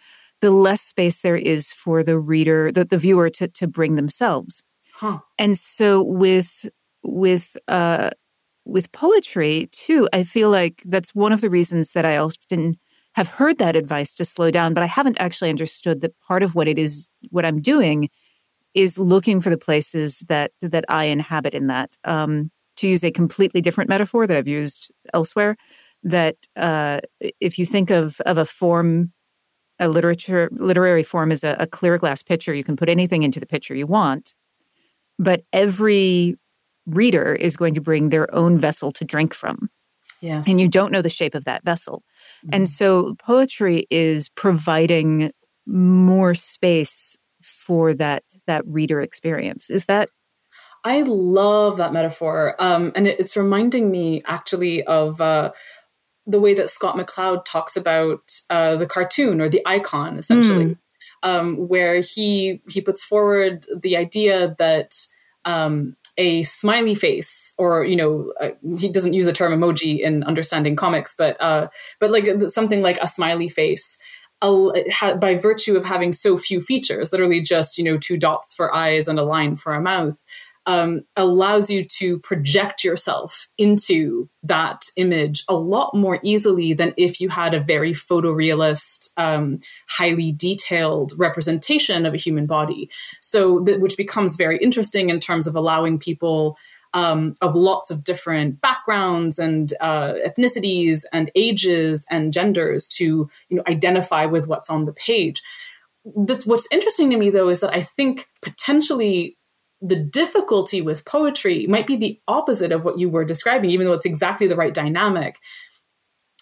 the 0.41 0.51
less 0.51 0.81
space 0.81 1.21
there 1.21 1.35
is 1.35 1.71
for 1.71 2.03
the 2.03 2.19
reader, 2.19 2.71
the, 2.71 2.85
the 2.85 2.97
viewer 2.97 3.29
to, 3.31 3.47
to 3.47 3.67
bring 3.67 3.95
themselves. 3.95 4.61
Huh. 4.93 5.19
And 5.37 5.57
so 5.57 6.03
with, 6.03 6.69
with, 7.03 7.57
uh, 7.67 8.11
with 8.65 8.91
poetry 8.91 9.69
too, 9.71 10.07
I 10.13 10.23
feel 10.23 10.49
like 10.49 10.83
that's 10.85 11.15
one 11.15 11.31
of 11.31 11.41
the 11.41 11.49
reasons 11.49 11.91
that 11.93 12.05
I 12.05 12.17
often 12.17 12.75
have 13.13 13.29
heard 13.29 13.57
that 13.57 13.75
advice 13.75 14.13
to 14.15 14.25
slow 14.25 14.51
down, 14.51 14.73
but 14.73 14.83
I 14.83 14.87
haven't 14.87 15.17
actually 15.19 15.49
understood 15.49 16.01
that 16.01 16.19
part 16.27 16.43
of 16.43 16.53
what 16.53 16.67
it 16.67 16.77
is, 16.77 17.09
what 17.29 17.45
I'm 17.45 17.61
doing 17.61 18.09
is 18.73 18.97
looking 18.97 19.41
for 19.41 19.49
the 19.49 19.57
places 19.57 20.23
that, 20.27 20.51
that 20.61 20.85
I 20.89 21.05
inhabit 21.05 21.53
in 21.53 21.67
that. 21.67 21.95
Um, 22.03 22.51
to 22.77 22.87
use 22.87 23.03
a 23.03 23.09
completely 23.09 23.59
different 23.59 23.89
metaphor 23.89 24.27
that 24.27 24.37
I've 24.37 24.47
used 24.47 24.91
elsewhere, 25.11 25.57
that 26.03 26.35
uh, 26.55 26.99
if 27.39 27.57
you 27.57 27.65
think 27.65 27.89
of, 27.89 28.21
of 28.21 28.37
a 28.37 28.45
form 28.45 29.13
a 29.79 29.87
literature 29.87 30.49
literary 30.51 31.03
form 31.03 31.31
is 31.31 31.43
a, 31.43 31.55
a 31.59 31.67
clear 31.67 31.97
glass 31.97 32.23
pitcher. 32.23 32.53
You 32.53 32.63
can 32.63 32.75
put 32.75 32.89
anything 32.89 33.23
into 33.23 33.39
the 33.39 33.45
pitcher 33.45 33.75
you 33.75 33.87
want, 33.87 34.35
but 35.19 35.43
every 35.53 36.35
reader 36.85 37.35
is 37.35 37.55
going 37.55 37.73
to 37.75 37.81
bring 37.81 38.09
their 38.09 38.33
own 38.33 38.57
vessel 38.57 38.91
to 38.93 39.05
drink 39.05 39.33
from. 39.33 39.69
Yes. 40.21 40.47
And 40.47 40.59
you 40.59 40.67
don't 40.67 40.91
know 40.91 41.01
the 41.01 41.09
shape 41.09 41.35
of 41.35 41.45
that 41.45 41.63
vessel. 41.63 42.03
Mm-hmm. 42.39 42.55
And 42.55 42.69
so 42.69 43.15
poetry 43.19 43.85
is 43.91 44.29
providing 44.29 45.31
more 45.67 46.33
space 46.33 47.17
for 47.67 47.93
that 47.93 48.23
that 48.47 48.65
reader 48.65 49.01
experience. 49.01 49.69
Is 49.69 49.85
that 49.85 50.09
I 50.85 51.01
love 51.01 51.77
that 51.77 51.91
metaphor. 51.91 52.55
Um, 52.59 52.93
and 52.95 53.07
it, 53.07 53.19
it's 53.19 53.35
reminding 53.35 53.91
me 53.91 54.21
actually 54.25 54.83
of 54.85 55.19
uh, 55.19 55.51
the 56.25 56.39
way 56.39 56.53
that 56.53 56.69
Scott 56.69 56.95
McCloud 56.95 57.43
talks 57.43 57.75
about 57.75 58.31
uh, 58.49 58.77
the 58.77 58.85
cartoon 58.85 59.41
or 59.41 59.49
the 59.49 59.61
icon, 59.65 60.17
essentially, 60.17 60.65
mm. 60.65 60.77
um, 61.23 61.67
where 61.67 61.99
he 61.99 62.61
he 62.69 62.79
puts 62.79 63.03
forward 63.03 63.65
the 63.75 63.97
idea 63.97 64.55
that 64.59 64.95
um, 65.43 65.97
a 66.17 66.43
smiley 66.43 66.95
face, 66.95 67.53
or 67.57 67.83
you 67.83 67.97
know, 67.97 68.31
uh, 68.39 68.51
he 68.77 68.87
doesn't 68.87 69.13
use 69.13 69.25
the 69.25 69.33
term 69.33 69.51
emoji 69.51 69.99
in 69.99 70.23
understanding 70.23 70.77
comics, 70.77 71.13
but 71.17 71.35
uh, 71.41 71.67
but 71.99 72.11
like 72.11 72.29
something 72.49 72.81
like 72.81 72.97
a 73.01 73.07
smiley 73.07 73.49
face. 73.49 73.97
By 74.41 75.37
virtue 75.41 75.75
of 75.75 75.85
having 75.85 76.13
so 76.13 76.37
few 76.37 76.61
features, 76.61 77.11
literally 77.11 77.41
just 77.41 77.77
you 77.77 77.83
know 77.83 77.97
two 77.97 78.17
dots 78.17 78.53
for 78.53 78.73
eyes 78.73 79.07
and 79.07 79.19
a 79.19 79.23
line 79.23 79.55
for 79.55 79.73
a 79.73 79.81
mouth, 79.81 80.17
um, 80.67 81.01
allows 81.15 81.69
you 81.69 81.85
to 81.97 82.19
project 82.19 82.83
yourself 82.83 83.47
into 83.57 84.29
that 84.43 84.81
image 84.97 85.43
a 85.47 85.55
lot 85.55 85.95
more 85.95 86.19
easily 86.23 86.73
than 86.73 86.93
if 86.97 87.21
you 87.21 87.29
had 87.29 87.53
a 87.53 87.59
very 87.61 87.93
photorealist, 87.93 89.09
um, 89.15 89.59
highly 89.87 90.33
detailed 90.33 91.13
representation 91.17 92.05
of 92.05 92.13
a 92.13 92.17
human 92.17 92.45
body. 92.45 92.89
So, 93.21 93.61
which 93.61 93.95
becomes 93.95 94.35
very 94.35 94.57
interesting 94.57 95.09
in 95.09 95.21
terms 95.21 95.47
of 95.47 95.55
allowing 95.55 95.99
people. 95.99 96.57
Um, 96.97 97.35
of 97.41 97.55
lots 97.55 97.91
of 97.91 98.03
different 98.03 98.59
backgrounds 98.59 99.37
and 99.37 99.71
uh, 99.79 100.13
ethnicities 100.25 101.03
and 101.13 101.29
ages 101.35 102.07
and 102.09 102.33
genders 102.33 102.87
to 102.97 103.29
you 103.49 103.57
know 103.57 103.63
identify 103.67 104.25
with 104.25 104.47
what's 104.47 104.69
on 104.69 104.85
the 104.85 104.93
page. 104.93 105.43
That's 106.05 106.47
what's 106.47 106.67
interesting 106.71 107.11
to 107.11 107.17
me 107.17 107.29
though 107.29 107.49
is 107.49 107.59
that 107.59 107.75
I 107.75 107.83
think 107.83 108.27
potentially 108.41 109.37
the 109.81 109.95
difficulty 109.95 110.81
with 110.81 111.05
poetry 111.05 111.67
might 111.67 111.85
be 111.85 111.97
the 111.97 112.19
opposite 112.27 112.71
of 112.71 112.83
what 112.83 112.97
you 112.97 113.09
were 113.09 113.25
describing, 113.25 113.69
even 113.69 113.85
though 113.85 113.93
it's 113.93 114.05
exactly 114.05 114.47
the 114.47 114.55
right 114.55 114.73
dynamic. 114.73 115.37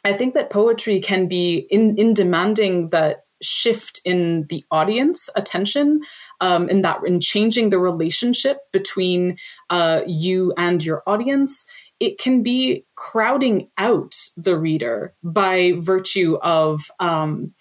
I 0.05 0.13
think 0.13 0.35
that 0.35 0.50
poetry 0.50 1.00
can 1.01 1.27
be 1.27 1.67
in, 1.69 1.97
in 1.97 2.13
demanding 2.13 2.89
that 2.91 3.25
shift 3.42 4.00
in 4.06 4.46
the 4.50 4.63
audience 4.72 5.30
attention 5.36 6.01
um, 6.42 6.70
in 6.70 6.82
that 6.82 7.00
in 7.06 7.20
changing 7.20 7.70
the 7.70 7.80
relationship 7.80 8.58
between 8.72 9.38
uh, 9.70 10.01
you 10.08 10.54
and 10.58 10.84
your 10.84 11.04
audience 11.06 11.65
it 12.00 12.18
can 12.18 12.44
be 12.44 12.86
crowding 12.96 13.70
out 13.77 14.13
the 14.36 14.58
reader 14.58 15.13
by 15.24 15.74
virtue 15.77 16.38
of 16.42 16.82
um, 17.00 17.54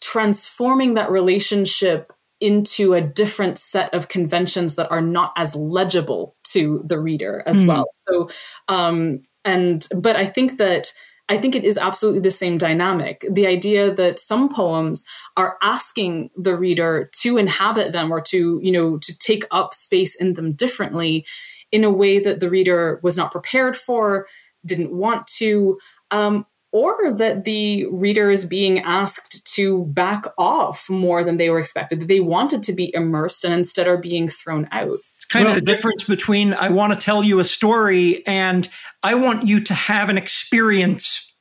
transforming 0.00 0.94
that 0.94 1.10
relationship 1.10 2.12
into 2.40 2.94
a 2.94 3.00
different 3.00 3.58
set 3.58 3.92
of 3.92 4.08
conventions 4.08 4.76
that 4.76 4.90
are 4.90 5.02
not 5.02 5.32
as 5.36 5.54
legible 5.54 6.36
to 6.44 6.82
the 6.86 6.98
reader 6.98 7.42
as 7.44 7.62
mm. 7.62 7.66
well. 7.66 7.86
So, 8.08 8.30
um, 8.68 9.20
and 9.44 9.86
but 9.94 10.16
I 10.16 10.26
think 10.26 10.58
that 10.58 10.92
I 11.30 11.38
think 11.38 11.54
it 11.54 11.64
is 11.64 11.78
absolutely 11.78 12.20
the 12.20 12.32
same 12.32 12.58
dynamic. 12.58 13.24
The 13.30 13.46
idea 13.46 13.94
that 13.94 14.18
some 14.18 14.48
poems 14.48 15.04
are 15.36 15.56
asking 15.62 16.30
the 16.36 16.56
reader 16.56 17.08
to 17.22 17.38
inhabit 17.38 17.92
them 17.92 18.12
or 18.12 18.20
to, 18.22 18.58
you 18.60 18.72
know, 18.72 18.98
to 18.98 19.18
take 19.18 19.44
up 19.52 19.72
space 19.72 20.16
in 20.16 20.34
them 20.34 20.52
differently 20.52 21.24
in 21.70 21.84
a 21.84 21.90
way 21.90 22.18
that 22.18 22.40
the 22.40 22.50
reader 22.50 22.98
was 23.04 23.16
not 23.16 23.30
prepared 23.30 23.76
for, 23.76 24.26
didn't 24.66 24.92
want 24.92 25.28
to, 25.38 25.78
um, 26.10 26.44
or 26.72 27.12
that 27.12 27.44
the 27.44 27.86
reader 27.92 28.28
is 28.30 28.44
being 28.44 28.80
asked 28.80 29.44
to 29.54 29.84
back 29.86 30.24
off 30.36 30.90
more 30.90 31.22
than 31.22 31.36
they 31.36 31.48
were 31.48 31.60
expected, 31.60 32.00
that 32.00 32.08
they 32.08 32.20
wanted 32.20 32.64
to 32.64 32.72
be 32.72 32.92
immersed 32.92 33.44
and 33.44 33.54
instead 33.54 33.86
are 33.86 33.96
being 33.96 34.26
thrown 34.26 34.68
out. 34.72 34.98
It's 35.30 35.34
kind 35.36 35.44
well, 35.44 35.56
of 35.56 35.64
the 35.64 35.72
difference 35.72 36.02
between 36.02 36.54
I 36.54 36.70
want 36.70 36.92
to 36.92 36.98
tell 36.98 37.22
you 37.22 37.38
a 37.38 37.44
story 37.44 38.26
and 38.26 38.68
I 39.04 39.14
want 39.14 39.46
you 39.46 39.60
to 39.60 39.74
have 39.74 40.08
an 40.08 40.18
experience. 40.18 41.32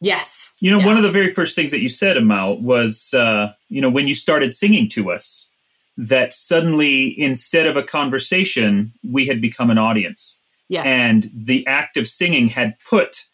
Yes. 0.00 0.54
You 0.60 0.70
know, 0.70 0.78
yeah. 0.78 0.86
one 0.86 0.96
of 0.96 1.02
the 1.02 1.10
very 1.10 1.34
first 1.34 1.54
things 1.54 1.70
that 1.72 1.80
you 1.80 1.90
said, 1.90 2.16
Amal, 2.16 2.58
was, 2.58 3.12
uh, 3.12 3.52
you 3.68 3.82
know, 3.82 3.90
when 3.90 4.08
you 4.08 4.14
started 4.14 4.54
singing 4.54 4.88
to 4.88 5.10
us, 5.10 5.50
that 5.98 6.32
suddenly, 6.32 7.20
instead 7.20 7.66
of 7.66 7.76
a 7.76 7.82
conversation, 7.82 8.94
we 9.06 9.26
had 9.26 9.42
become 9.42 9.68
an 9.68 9.76
audience. 9.76 10.40
Yes. 10.70 10.86
And 10.86 11.30
the 11.34 11.66
act 11.66 11.98
of 11.98 12.08
singing 12.08 12.48
had 12.48 12.78
put 12.88 13.26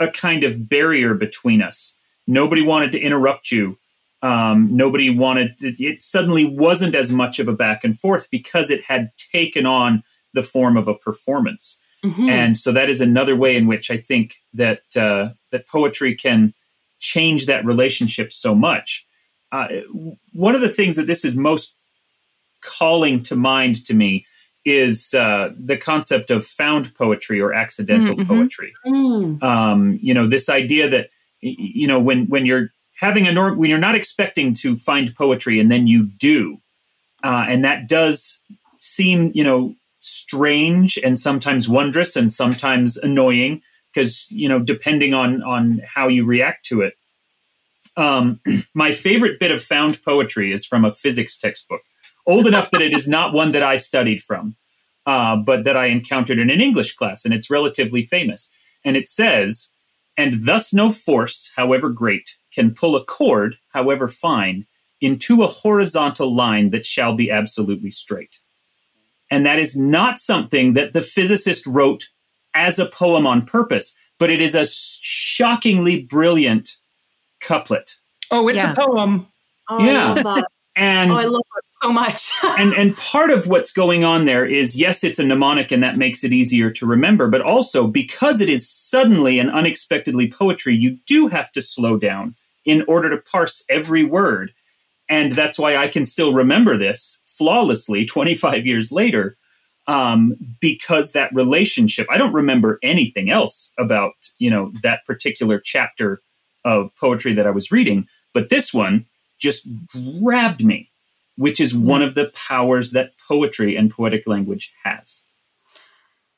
a 0.00 0.08
kind 0.08 0.42
of 0.42 0.68
barrier 0.68 1.14
between 1.14 1.62
us. 1.62 1.96
Nobody 2.26 2.62
wanted 2.62 2.90
to 2.90 3.00
interrupt 3.00 3.52
you. 3.52 3.78
Um, 4.26 4.76
nobody 4.76 5.08
wanted 5.10 5.58
to, 5.58 5.68
it 5.84 6.02
suddenly 6.02 6.44
wasn't 6.44 6.94
as 6.96 7.12
much 7.12 7.38
of 7.38 7.46
a 7.46 7.52
back 7.52 7.84
and 7.84 7.96
forth 7.98 8.28
because 8.30 8.70
it 8.70 8.82
had 8.82 9.12
taken 9.16 9.66
on 9.66 10.02
the 10.34 10.42
form 10.42 10.76
of 10.76 10.88
a 10.88 10.94
performance. 10.94 11.78
Mm-hmm. 12.04 12.28
And 12.28 12.56
so 12.56 12.72
that 12.72 12.90
is 12.90 13.00
another 13.00 13.36
way 13.36 13.56
in 13.56 13.66
which 13.66 13.90
I 13.90 13.96
think 13.96 14.34
that 14.54 14.82
uh, 14.96 15.30
that 15.50 15.68
poetry 15.68 16.14
can 16.14 16.54
change 16.98 17.46
that 17.46 17.64
relationship 17.64 18.32
so 18.32 18.54
much. 18.54 19.06
Uh, 19.52 19.68
one 20.32 20.56
of 20.56 20.60
the 20.60 20.68
things 20.68 20.96
that 20.96 21.06
this 21.06 21.24
is 21.24 21.36
most 21.36 21.74
calling 22.62 23.22
to 23.22 23.36
mind 23.36 23.84
to 23.84 23.94
me 23.94 24.26
is 24.64 25.14
uh, 25.14 25.50
the 25.56 25.76
concept 25.76 26.30
of 26.30 26.44
found 26.44 26.92
poetry 26.96 27.40
or 27.40 27.52
accidental 27.52 28.16
mm-hmm. 28.16 28.26
poetry. 28.26 28.72
Mm. 28.84 29.42
Um, 29.42 29.98
you 30.02 30.12
know, 30.12 30.26
this 30.26 30.48
idea 30.48 30.88
that 30.90 31.10
you 31.40 31.86
know 31.86 32.00
when 32.00 32.26
when 32.26 32.44
you're 32.44 32.70
having 32.96 33.26
a 33.26 33.32
norm 33.32 33.58
when 33.58 33.70
you're 33.70 33.78
not 33.78 33.94
expecting 33.94 34.52
to 34.54 34.76
find 34.76 35.14
poetry 35.14 35.60
and 35.60 35.70
then 35.70 35.86
you 35.86 36.04
do, 36.04 36.58
uh, 37.24 37.46
and 37.48 37.64
that 37.64 37.88
does 37.88 38.40
seem 38.78 39.32
you 39.34 39.44
know 39.44 39.74
strange 40.00 40.98
and 40.98 41.18
sometimes 41.18 41.68
wondrous 41.68 42.14
and 42.16 42.30
sometimes 42.30 42.96
annoying 42.96 43.60
because 43.92 44.30
you 44.30 44.48
know 44.48 44.62
depending 44.62 45.14
on 45.14 45.42
on 45.42 45.80
how 45.84 46.08
you 46.08 46.24
react 46.24 46.64
to 46.66 46.82
it. 46.82 46.94
Um, 47.96 48.40
my 48.74 48.92
favorite 48.92 49.40
bit 49.40 49.50
of 49.50 49.62
found 49.62 50.02
poetry 50.02 50.52
is 50.52 50.66
from 50.66 50.84
a 50.84 50.92
physics 50.92 51.36
textbook 51.36 51.80
old 52.26 52.46
enough 52.46 52.70
that 52.70 52.82
it 52.82 52.92
is 52.92 53.08
not 53.08 53.32
one 53.32 53.52
that 53.52 53.62
I 53.62 53.76
studied 53.76 54.22
from, 54.22 54.56
uh, 55.06 55.36
but 55.36 55.64
that 55.64 55.76
I 55.76 55.86
encountered 55.86 56.38
in 56.38 56.50
an 56.50 56.60
English 56.60 56.96
class, 56.96 57.24
and 57.24 57.32
it's 57.32 57.50
relatively 57.50 58.02
famous. 58.02 58.50
And 58.84 58.96
it 58.96 59.08
says, 59.08 59.72
and 60.16 60.44
thus 60.44 60.74
no 60.74 60.90
force, 60.90 61.52
however 61.56 61.88
great, 61.90 62.36
can 62.56 62.74
pull 62.74 62.96
a 62.96 63.04
cord, 63.04 63.56
however 63.68 64.08
fine, 64.08 64.66
into 65.00 65.42
a 65.42 65.46
horizontal 65.46 66.34
line 66.34 66.70
that 66.70 66.84
shall 66.84 67.14
be 67.14 67.30
absolutely 67.30 67.90
straight. 67.90 68.40
And 69.30 69.46
that 69.46 69.58
is 69.58 69.76
not 69.76 70.18
something 70.18 70.72
that 70.72 70.92
the 70.92 71.02
physicist 71.02 71.66
wrote 71.66 72.08
as 72.54 72.78
a 72.78 72.86
poem 72.86 73.26
on 73.26 73.44
purpose, 73.44 73.94
but 74.18 74.30
it 74.30 74.40
is 74.40 74.54
a 74.54 74.66
shockingly 74.66 76.02
brilliant 76.02 76.76
couplet. 77.40 77.96
Oh, 78.30 78.48
it's 78.48 78.56
yeah. 78.56 78.72
a 78.72 78.74
poem. 78.74 79.26
Oh, 79.68 79.84
yeah. 79.84 80.42
And 80.76 81.10
oh, 81.10 81.16
I 81.16 81.24
love 81.24 81.42
it 81.56 81.64
so 81.82 81.92
much. 81.92 82.30
and 82.58 82.74
and 82.74 82.96
part 82.96 83.30
of 83.30 83.46
what's 83.46 83.72
going 83.72 84.04
on 84.04 84.26
there 84.26 84.44
is 84.44 84.76
yes, 84.76 85.02
it's 85.04 85.18
a 85.18 85.24
mnemonic 85.24 85.72
and 85.72 85.82
that 85.82 85.96
makes 85.96 86.22
it 86.22 86.32
easier 86.32 86.70
to 86.72 86.86
remember, 86.86 87.30
but 87.30 87.40
also 87.40 87.86
because 87.86 88.40
it 88.40 88.48
is 88.48 88.68
suddenly 88.68 89.38
and 89.38 89.50
unexpectedly 89.50 90.30
poetry, 90.30 90.74
you 90.74 90.98
do 91.06 91.28
have 91.28 91.50
to 91.52 91.62
slow 91.62 91.96
down 91.96 92.34
in 92.66 92.84
order 92.86 93.08
to 93.10 93.16
parse 93.16 93.64
every 93.68 94.04
word. 94.04 94.52
And 95.08 95.32
that's 95.32 95.58
why 95.58 95.76
I 95.76 95.88
can 95.88 96.04
still 96.04 96.34
remember 96.34 96.76
this 96.76 97.22
flawlessly 97.26 98.04
25 98.04 98.66
years 98.66 98.92
later. 98.92 99.36
Um, 99.88 100.34
because 100.60 101.12
that 101.12 101.32
relationship, 101.32 102.08
I 102.10 102.18
don't 102.18 102.32
remember 102.32 102.80
anything 102.82 103.30
else 103.30 103.72
about, 103.78 104.14
you 104.40 104.50
know, 104.50 104.72
that 104.82 105.04
particular 105.06 105.60
chapter 105.60 106.20
of 106.64 106.90
poetry 106.96 107.32
that 107.34 107.46
I 107.46 107.52
was 107.52 107.70
reading, 107.70 108.08
but 108.34 108.48
this 108.48 108.74
one 108.74 109.06
just 109.38 109.68
grabbed 109.86 110.64
me 110.64 110.90
which 111.36 111.60
is 111.60 111.74
one 111.74 112.02
of 112.02 112.14
the 112.14 112.30
powers 112.34 112.92
that 112.92 113.12
poetry 113.28 113.76
and 113.76 113.90
poetic 113.90 114.26
language 114.26 114.72
has. 114.84 115.22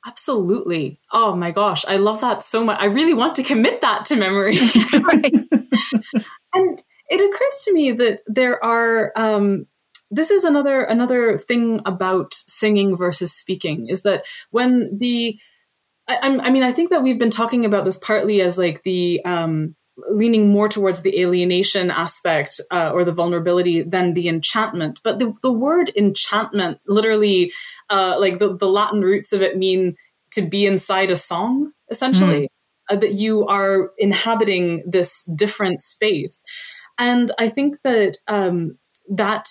Absolutely. 0.07 1.01
Oh 1.13 1.35
my 1.35 1.51
gosh, 1.51 1.85
I 1.87 1.97
love 1.97 2.21
that 2.21 2.45
so 2.45 2.65
much. 2.65 2.81
I 2.81 2.87
really 2.87 3.15
want 3.15 3.35
to 3.37 3.43
commit 3.43 3.81
that 3.81 4.05
to 4.07 4.17
memory. 4.17 4.57
and 6.55 6.83
it 7.11 7.21
occurs 7.21 7.65
to 7.65 7.73
me 7.73 7.93
that 7.93 8.21
there 8.27 8.63
are 8.65 9.13
um, 9.17 9.67
this 10.11 10.31
is 10.31 10.45
another 10.45 10.83
another 10.83 11.37
thing 11.37 11.81
about 11.85 12.33
singing 12.35 12.97
versus 12.97 13.33
speaking 13.33 13.89
is 13.89 14.03
that 14.03 14.25
when 14.51 14.97
the 14.97 15.39
I, 16.07 16.39
I 16.43 16.51
mean 16.51 16.63
I 16.63 16.73
think 16.73 16.91
that 16.91 17.03
we've 17.03 17.19
been 17.19 17.31
talking 17.31 17.65
about 17.65 17.85
this 17.85 17.99
partly 17.99 18.41
as 18.41 18.57
like 18.57 18.85
the 18.85 19.21
um, 19.25 19.75
leaning 20.11 20.49
more 20.49 20.69
towards 20.69 21.03
the 21.03 21.21
alienation 21.21 21.91
aspect 21.91 22.61
uh, 22.71 22.91
or 22.93 23.05
the 23.05 23.13
vulnerability 23.13 23.83
than 23.83 24.15
the 24.15 24.29
enchantment. 24.29 25.01
But 25.03 25.19
the, 25.19 25.35
the 25.43 25.53
word 25.53 25.91
enchantment, 25.97 26.79
literally, 26.87 27.53
uh, 27.91 28.17
like 28.19 28.39
the, 28.39 28.57
the 28.57 28.69
Latin 28.69 29.03
roots 29.03 29.33
of 29.33 29.43
it 29.43 29.57
mean 29.57 29.97
to 30.33 30.43
be 30.43 30.67
inside 30.67 31.11
a 31.11 31.17
song, 31.17 31.73
essentially, 31.91 32.43
mm. 32.43 32.95
uh, 32.95 32.97
that 32.97 33.13
you 33.13 33.47
are 33.47 33.93
inhabiting 33.99 34.83
this 34.87 35.25
different 35.35 35.81
space. 35.81 36.43
And 36.99 37.31
I 37.39 37.49
think 37.49 37.79
that 37.85 38.19
um, 38.27 38.79
that 39.09 39.49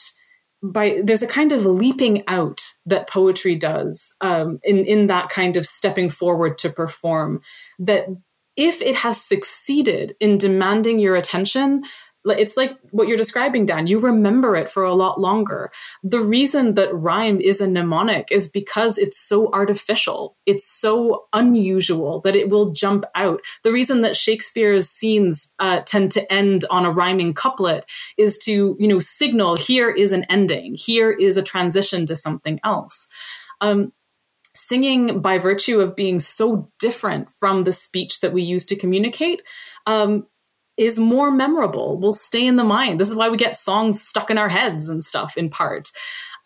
by 0.61 1.01
there's 1.03 1.21
a 1.21 1.27
kind 1.27 1.51
of 1.51 1.65
leaping 1.65 2.23
out 2.27 2.61
that 2.85 3.09
poetry 3.09 3.55
does 3.55 4.13
um, 4.21 4.59
in 4.63 4.85
in 4.85 5.07
that 5.07 5.29
kind 5.29 5.55
of 5.57 5.65
stepping 5.65 6.09
forward 6.09 6.57
to 6.59 6.69
perform 6.69 7.41
that 7.79 8.07
if 8.55 8.81
it 8.81 8.95
has 8.95 9.21
succeeded 9.21 10.15
in 10.19 10.39
demanding 10.39 10.97
your 10.97 11.15
attention, 11.15 11.83
it's 12.29 12.57
like 12.57 12.77
what 12.91 13.07
you're 13.07 13.17
describing, 13.17 13.65
Dan. 13.65 13.87
You 13.87 13.99
remember 13.99 14.55
it 14.55 14.69
for 14.69 14.83
a 14.83 14.93
lot 14.93 15.19
longer. 15.19 15.71
The 16.03 16.19
reason 16.19 16.75
that 16.75 16.93
rhyme 16.93 17.39
is 17.39 17.61
a 17.61 17.67
mnemonic 17.67 18.31
is 18.31 18.47
because 18.47 18.97
it's 18.97 19.19
so 19.19 19.51
artificial. 19.53 20.35
It's 20.45 20.65
so 20.65 21.25
unusual 21.33 22.21
that 22.21 22.35
it 22.35 22.49
will 22.49 22.71
jump 22.71 23.05
out. 23.15 23.41
The 23.63 23.71
reason 23.71 24.01
that 24.01 24.15
Shakespeare's 24.15 24.89
scenes 24.89 25.51
uh, 25.59 25.81
tend 25.85 26.11
to 26.11 26.31
end 26.31 26.65
on 26.69 26.85
a 26.85 26.91
rhyming 26.91 27.33
couplet 27.33 27.85
is 28.17 28.37
to, 28.39 28.75
you 28.79 28.87
know, 28.87 28.99
signal 28.99 29.55
here 29.55 29.89
is 29.89 30.11
an 30.11 30.25
ending. 30.29 30.75
Here 30.75 31.11
is 31.11 31.37
a 31.37 31.43
transition 31.43 32.05
to 32.07 32.15
something 32.15 32.59
else. 32.63 33.07
Um, 33.61 33.93
singing 34.67 35.21
by 35.21 35.37
virtue 35.37 35.79
of 35.79 35.95
being 35.95 36.19
so 36.19 36.69
different 36.79 37.29
from 37.37 37.63
the 37.63 37.71
speech 37.71 38.19
that 38.19 38.33
we 38.33 38.41
use 38.41 38.65
to 38.65 38.75
communicate 38.75 39.41
um, 39.85 40.27
is 40.77 40.99
more 40.99 41.31
memorable 41.31 41.97
will 41.97 42.13
stay 42.13 42.45
in 42.45 42.55
the 42.55 42.63
mind 42.63 42.99
this 42.99 43.07
is 43.07 43.15
why 43.15 43.29
we 43.29 43.37
get 43.37 43.57
songs 43.57 44.01
stuck 44.01 44.29
in 44.29 44.37
our 44.37 44.49
heads 44.49 44.89
and 44.89 45.03
stuff 45.03 45.37
in 45.37 45.49
part 45.49 45.89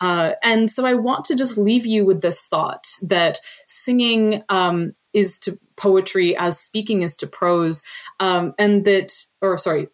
uh, 0.00 0.32
and 0.42 0.70
so 0.70 0.84
i 0.84 0.94
want 0.94 1.24
to 1.24 1.36
just 1.36 1.58
leave 1.58 1.86
you 1.86 2.04
with 2.04 2.20
this 2.20 2.42
thought 2.42 2.86
that 3.02 3.38
singing 3.68 4.42
um, 4.48 4.92
is 5.12 5.38
to 5.38 5.58
poetry 5.76 6.36
as 6.36 6.58
speaking 6.58 7.02
is 7.02 7.16
to 7.16 7.26
prose 7.26 7.82
um, 8.20 8.54
and 8.58 8.84
that 8.84 9.12
or 9.40 9.58
sorry 9.58 9.88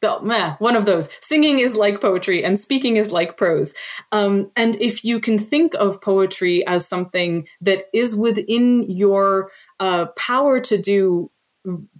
the, 0.00 0.18
meh, 0.22 0.56
one 0.58 0.76
of 0.76 0.86
those. 0.86 1.08
Singing 1.20 1.58
is 1.58 1.74
like 1.74 2.00
poetry 2.00 2.44
and 2.44 2.58
speaking 2.58 2.96
is 2.96 3.12
like 3.12 3.36
prose. 3.36 3.74
Um, 4.12 4.50
and 4.56 4.80
if 4.80 5.04
you 5.04 5.20
can 5.20 5.38
think 5.38 5.74
of 5.74 6.00
poetry 6.00 6.66
as 6.66 6.86
something 6.86 7.46
that 7.60 7.84
is 7.92 8.16
within 8.16 8.90
your 8.90 9.50
uh, 9.78 10.06
power 10.16 10.60
to 10.60 10.78
do 10.78 11.30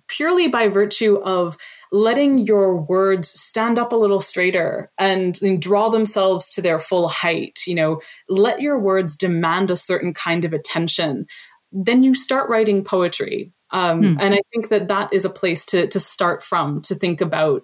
purely 0.09 0.49
by 0.49 0.68
virtue 0.68 1.16
of 1.16 1.57
letting 1.92 2.38
your 2.38 2.77
words 2.77 3.29
stand 3.29 3.79
up 3.79 3.92
a 3.92 3.96
little 3.96 4.20
straighter 4.20 4.90
and, 4.99 5.40
and, 5.42 5.61
draw 5.61 5.88
themselves 5.88 6.49
to 6.49 6.62
their 6.62 6.79
full 6.79 7.09
height, 7.09 7.61
you 7.66 7.75
know, 7.75 8.01
let 8.29 8.61
your 8.61 8.79
words 8.79 9.16
demand 9.16 9.70
a 9.70 9.77
certain 9.77 10.14
kind 10.14 10.44
of 10.44 10.53
attention, 10.53 11.27
then 11.73 12.03
you 12.03 12.14
start 12.14 12.49
writing 12.49 12.83
poetry. 12.83 13.53
Um, 13.70 14.03
hmm. 14.03 14.20
And 14.20 14.35
I 14.35 14.40
think 14.53 14.68
that 14.70 14.88
that 14.88 15.12
is 15.12 15.25
a 15.25 15.31
place 15.31 15.64
to, 15.66 15.87
to 15.88 16.01
start 16.01 16.42
from 16.42 16.81
to 16.83 16.94
think 16.94 17.20
about 17.20 17.62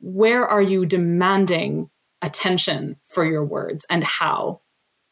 where 0.00 0.46
are 0.46 0.62
you 0.62 0.86
demanding 0.86 1.90
attention 2.22 2.96
for 3.06 3.24
your 3.24 3.44
words 3.44 3.84
and 3.90 4.04
how. 4.04 4.60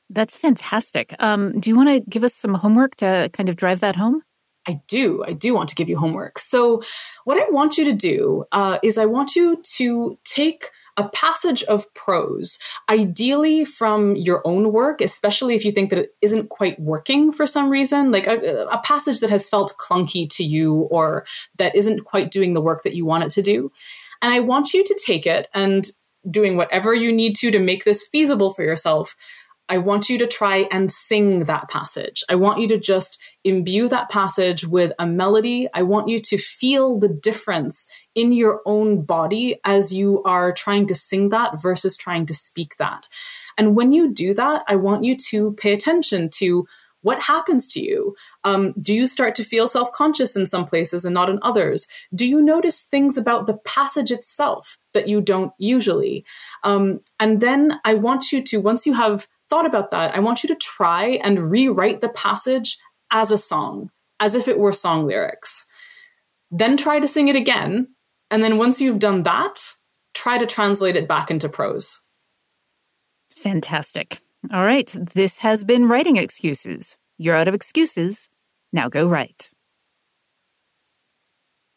That's 0.08 0.38
fantastic. 0.38 1.14
Um, 1.18 1.58
do 1.58 1.68
you 1.68 1.76
want 1.76 1.88
to 1.88 2.00
give 2.08 2.22
us 2.22 2.34
some 2.34 2.54
homework 2.54 2.94
to 2.96 3.30
kind 3.32 3.48
of 3.48 3.56
drive 3.56 3.80
that 3.80 3.96
home? 3.96 4.22
I 4.66 4.80
do. 4.88 5.24
I 5.24 5.32
do 5.32 5.54
want 5.54 5.68
to 5.68 5.74
give 5.74 5.88
you 5.88 5.96
homework. 5.96 6.38
So, 6.38 6.82
what 7.24 7.38
I 7.38 7.48
want 7.50 7.78
you 7.78 7.84
to 7.84 7.92
do 7.92 8.44
uh, 8.52 8.78
is 8.82 8.98
I 8.98 9.06
want 9.06 9.36
you 9.36 9.62
to 9.76 10.18
take 10.24 10.70
a 10.96 11.08
passage 11.10 11.62
of 11.64 11.92
prose, 11.94 12.58
ideally 12.88 13.64
from 13.64 14.16
your 14.16 14.40
own 14.46 14.72
work, 14.72 15.00
especially 15.00 15.54
if 15.54 15.64
you 15.64 15.70
think 15.70 15.90
that 15.90 15.98
it 15.98 16.14
isn't 16.22 16.48
quite 16.48 16.80
working 16.80 17.32
for 17.32 17.46
some 17.46 17.68
reason, 17.68 18.10
like 18.10 18.26
a, 18.26 18.66
a 18.70 18.78
passage 18.78 19.20
that 19.20 19.30
has 19.30 19.48
felt 19.48 19.76
clunky 19.78 20.28
to 20.30 20.42
you 20.42 20.74
or 20.90 21.26
that 21.58 21.76
isn't 21.76 22.04
quite 22.04 22.30
doing 22.30 22.54
the 22.54 22.62
work 22.62 22.82
that 22.82 22.94
you 22.94 23.04
want 23.04 23.24
it 23.24 23.30
to 23.30 23.42
do. 23.42 23.70
And 24.22 24.32
I 24.32 24.40
want 24.40 24.72
you 24.72 24.82
to 24.84 25.00
take 25.04 25.26
it 25.26 25.48
and 25.52 25.86
doing 26.30 26.56
whatever 26.56 26.94
you 26.94 27.12
need 27.12 27.36
to 27.36 27.50
to 27.50 27.58
make 27.58 27.84
this 27.84 28.06
feasible 28.06 28.52
for 28.52 28.62
yourself 28.62 29.14
I 29.68 29.78
want 29.78 30.08
you 30.08 30.18
to 30.18 30.26
try 30.26 30.68
and 30.70 30.90
sing 30.90 31.40
that 31.40 31.68
passage. 31.68 32.22
I 32.28 32.36
want 32.36 32.60
you 32.60 32.68
to 32.68 32.78
just 32.78 33.20
imbue 33.44 33.88
that 33.88 34.08
passage 34.10 34.66
with 34.66 34.92
a 34.98 35.06
melody. 35.06 35.68
I 35.74 35.82
want 35.82 36.08
you 36.08 36.18
to 36.20 36.38
feel 36.38 36.98
the 36.98 37.08
difference 37.08 37.86
in 38.14 38.32
your 38.32 38.60
own 38.64 39.02
body 39.02 39.58
as 39.64 39.92
you 39.92 40.22
are 40.24 40.52
trying 40.52 40.86
to 40.86 40.94
sing 40.94 41.30
that 41.30 41.60
versus 41.60 41.96
trying 41.96 42.26
to 42.26 42.34
speak 42.34 42.76
that. 42.76 43.08
And 43.58 43.74
when 43.74 43.92
you 43.92 44.12
do 44.12 44.34
that, 44.34 44.62
I 44.68 44.76
want 44.76 45.04
you 45.04 45.16
to 45.30 45.52
pay 45.52 45.72
attention 45.72 46.28
to 46.34 46.66
what 47.06 47.22
happens 47.22 47.68
to 47.68 47.80
you? 47.80 48.16
Um, 48.42 48.74
do 48.80 48.92
you 48.92 49.06
start 49.06 49.36
to 49.36 49.44
feel 49.44 49.68
self 49.68 49.92
conscious 49.92 50.34
in 50.34 50.44
some 50.44 50.64
places 50.64 51.04
and 51.04 51.14
not 51.14 51.30
in 51.30 51.38
others? 51.40 51.86
Do 52.12 52.26
you 52.26 52.42
notice 52.42 52.80
things 52.80 53.16
about 53.16 53.46
the 53.46 53.58
passage 53.58 54.10
itself 54.10 54.76
that 54.92 55.06
you 55.06 55.20
don't 55.20 55.52
usually? 55.56 56.24
Um, 56.64 56.98
and 57.20 57.40
then 57.40 57.78
I 57.84 57.94
want 57.94 58.32
you 58.32 58.42
to, 58.42 58.60
once 58.60 58.86
you 58.86 58.94
have 58.94 59.28
thought 59.48 59.66
about 59.66 59.90
that, 59.90 60.14
I 60.14 60.20
want 60.20 60.42
you 60.42 60.48
to 60.48 60.54
try 60.54 61.20
and 61.22 61.50
rewrite 61.50 62.00
the 62.00 62.08
passage 62.08 62.78
as 63.10 63.30
a 63.30 63.38
song, 63.38 63.90
as 64.20 64.34
if 64.34 64.48
it 64.48 64.58
were 64.58 64.72
song 64.72 65.06
lyrics. 65.06 65.66
Then 66.50 66.76
try 66.76 67.00
to 67.00 67.08
sing 67.08 67.28
it 67.28 67.36
again. 67.36 67.88
And 68.30 68.42
then 68.42 68.58
once 68.58 68.80
you've 68.80 68.98
done 68.98 69.22
that, 69.22 69.60
try 70.14 70.38
to 70.38 70.46
translate 70.46 70.96
it 70.96 71.08
back 71.08 71.30
into 71.30 71.48
prose. 71.48 72.00
Fantastic. 73.36 74.20
All 74.52 74.64
right. 74.64 74.94
This 75.14 75.38
has 75.38 75.64
been 75.64 75.88
Writing 75.88 76.16
Excuses. 76.16 76.96
You're 77.18 77.36
out 77.36 77.48
of 77.48 77.54
excuses. 77.54 78.28
Now 78.72 78.88
go 78.88 79.06
write. 79.08 79.50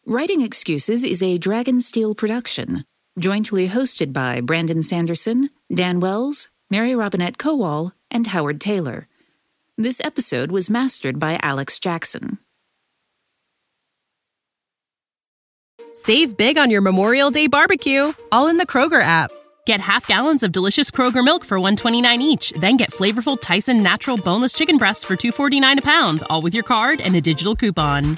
Writing 0.05 0.41
Excuses 0.41 1.03
is 1.03 1.21
a 1.21 1.38
Dragonsteel 1.38 2.17
production, 2.17 2.84
jointly 3.19 3.69
hosted 3.69 4.12
by 4.12 4.41
Brandon 4.41 4.82
Sanderson, 4.82 5.49
Dan 5.73 5.99
Wells, 5.99 6.49
Mary 6.69 6.95
Robinette 6.95 7.38
Kowal, 7.38 7.93
and 8.12 8.27
Howard 8.27 8.60
Tayler. 8.60 9.05
This 9.77 9.99
episode 10.01 10.51
was 10.51 10.69
mastered 10.69 11.19
by 11.19 11.39
Alex 11.41 11.79
Jackson. 11.79 12.38
Save 15.93 16.38
big 16.38 16.58
on 16.58 16.69
your 16.69 16.82
Memorial 16.82 17.32
Day 17.32 17.47
barbecue, 17.47 18.13
all 18.32 18.47
in 18.47 18.58
the 18.58 18.67
Kroger 18.67 19.01
app. 19.01 19.32
Get 19.65 19.79
half 19.82 20.08
gallons 20.08 20.43
of 20.43 20.51
delicious 20.51 20.91
Kroger 20.91 21.23
milk 21.23 21.43
for 21.43 21.60
129 21.60 22.21
each, 22.21 22.51
then 22.51 22.77
get 22.77 22.91
flavorful 22.91 23.39
Tyson 23.39 23.82
natural 23.82 24.17
boneless 24.17 24.53
chicken 24.53 24.77
breasts 24.77 25.03
for 25.03 25.15
249 25.15 25.79
a 25.79 25.82
pound, 25.82 26.23
all 26.29 26.41
with 26.41 26.53
your 26.53 26.63
card 26.63 27.01
and 27.01 27.15
a 27.15 27.21
digital 27.21 27.55
coupon. 27.55 28.17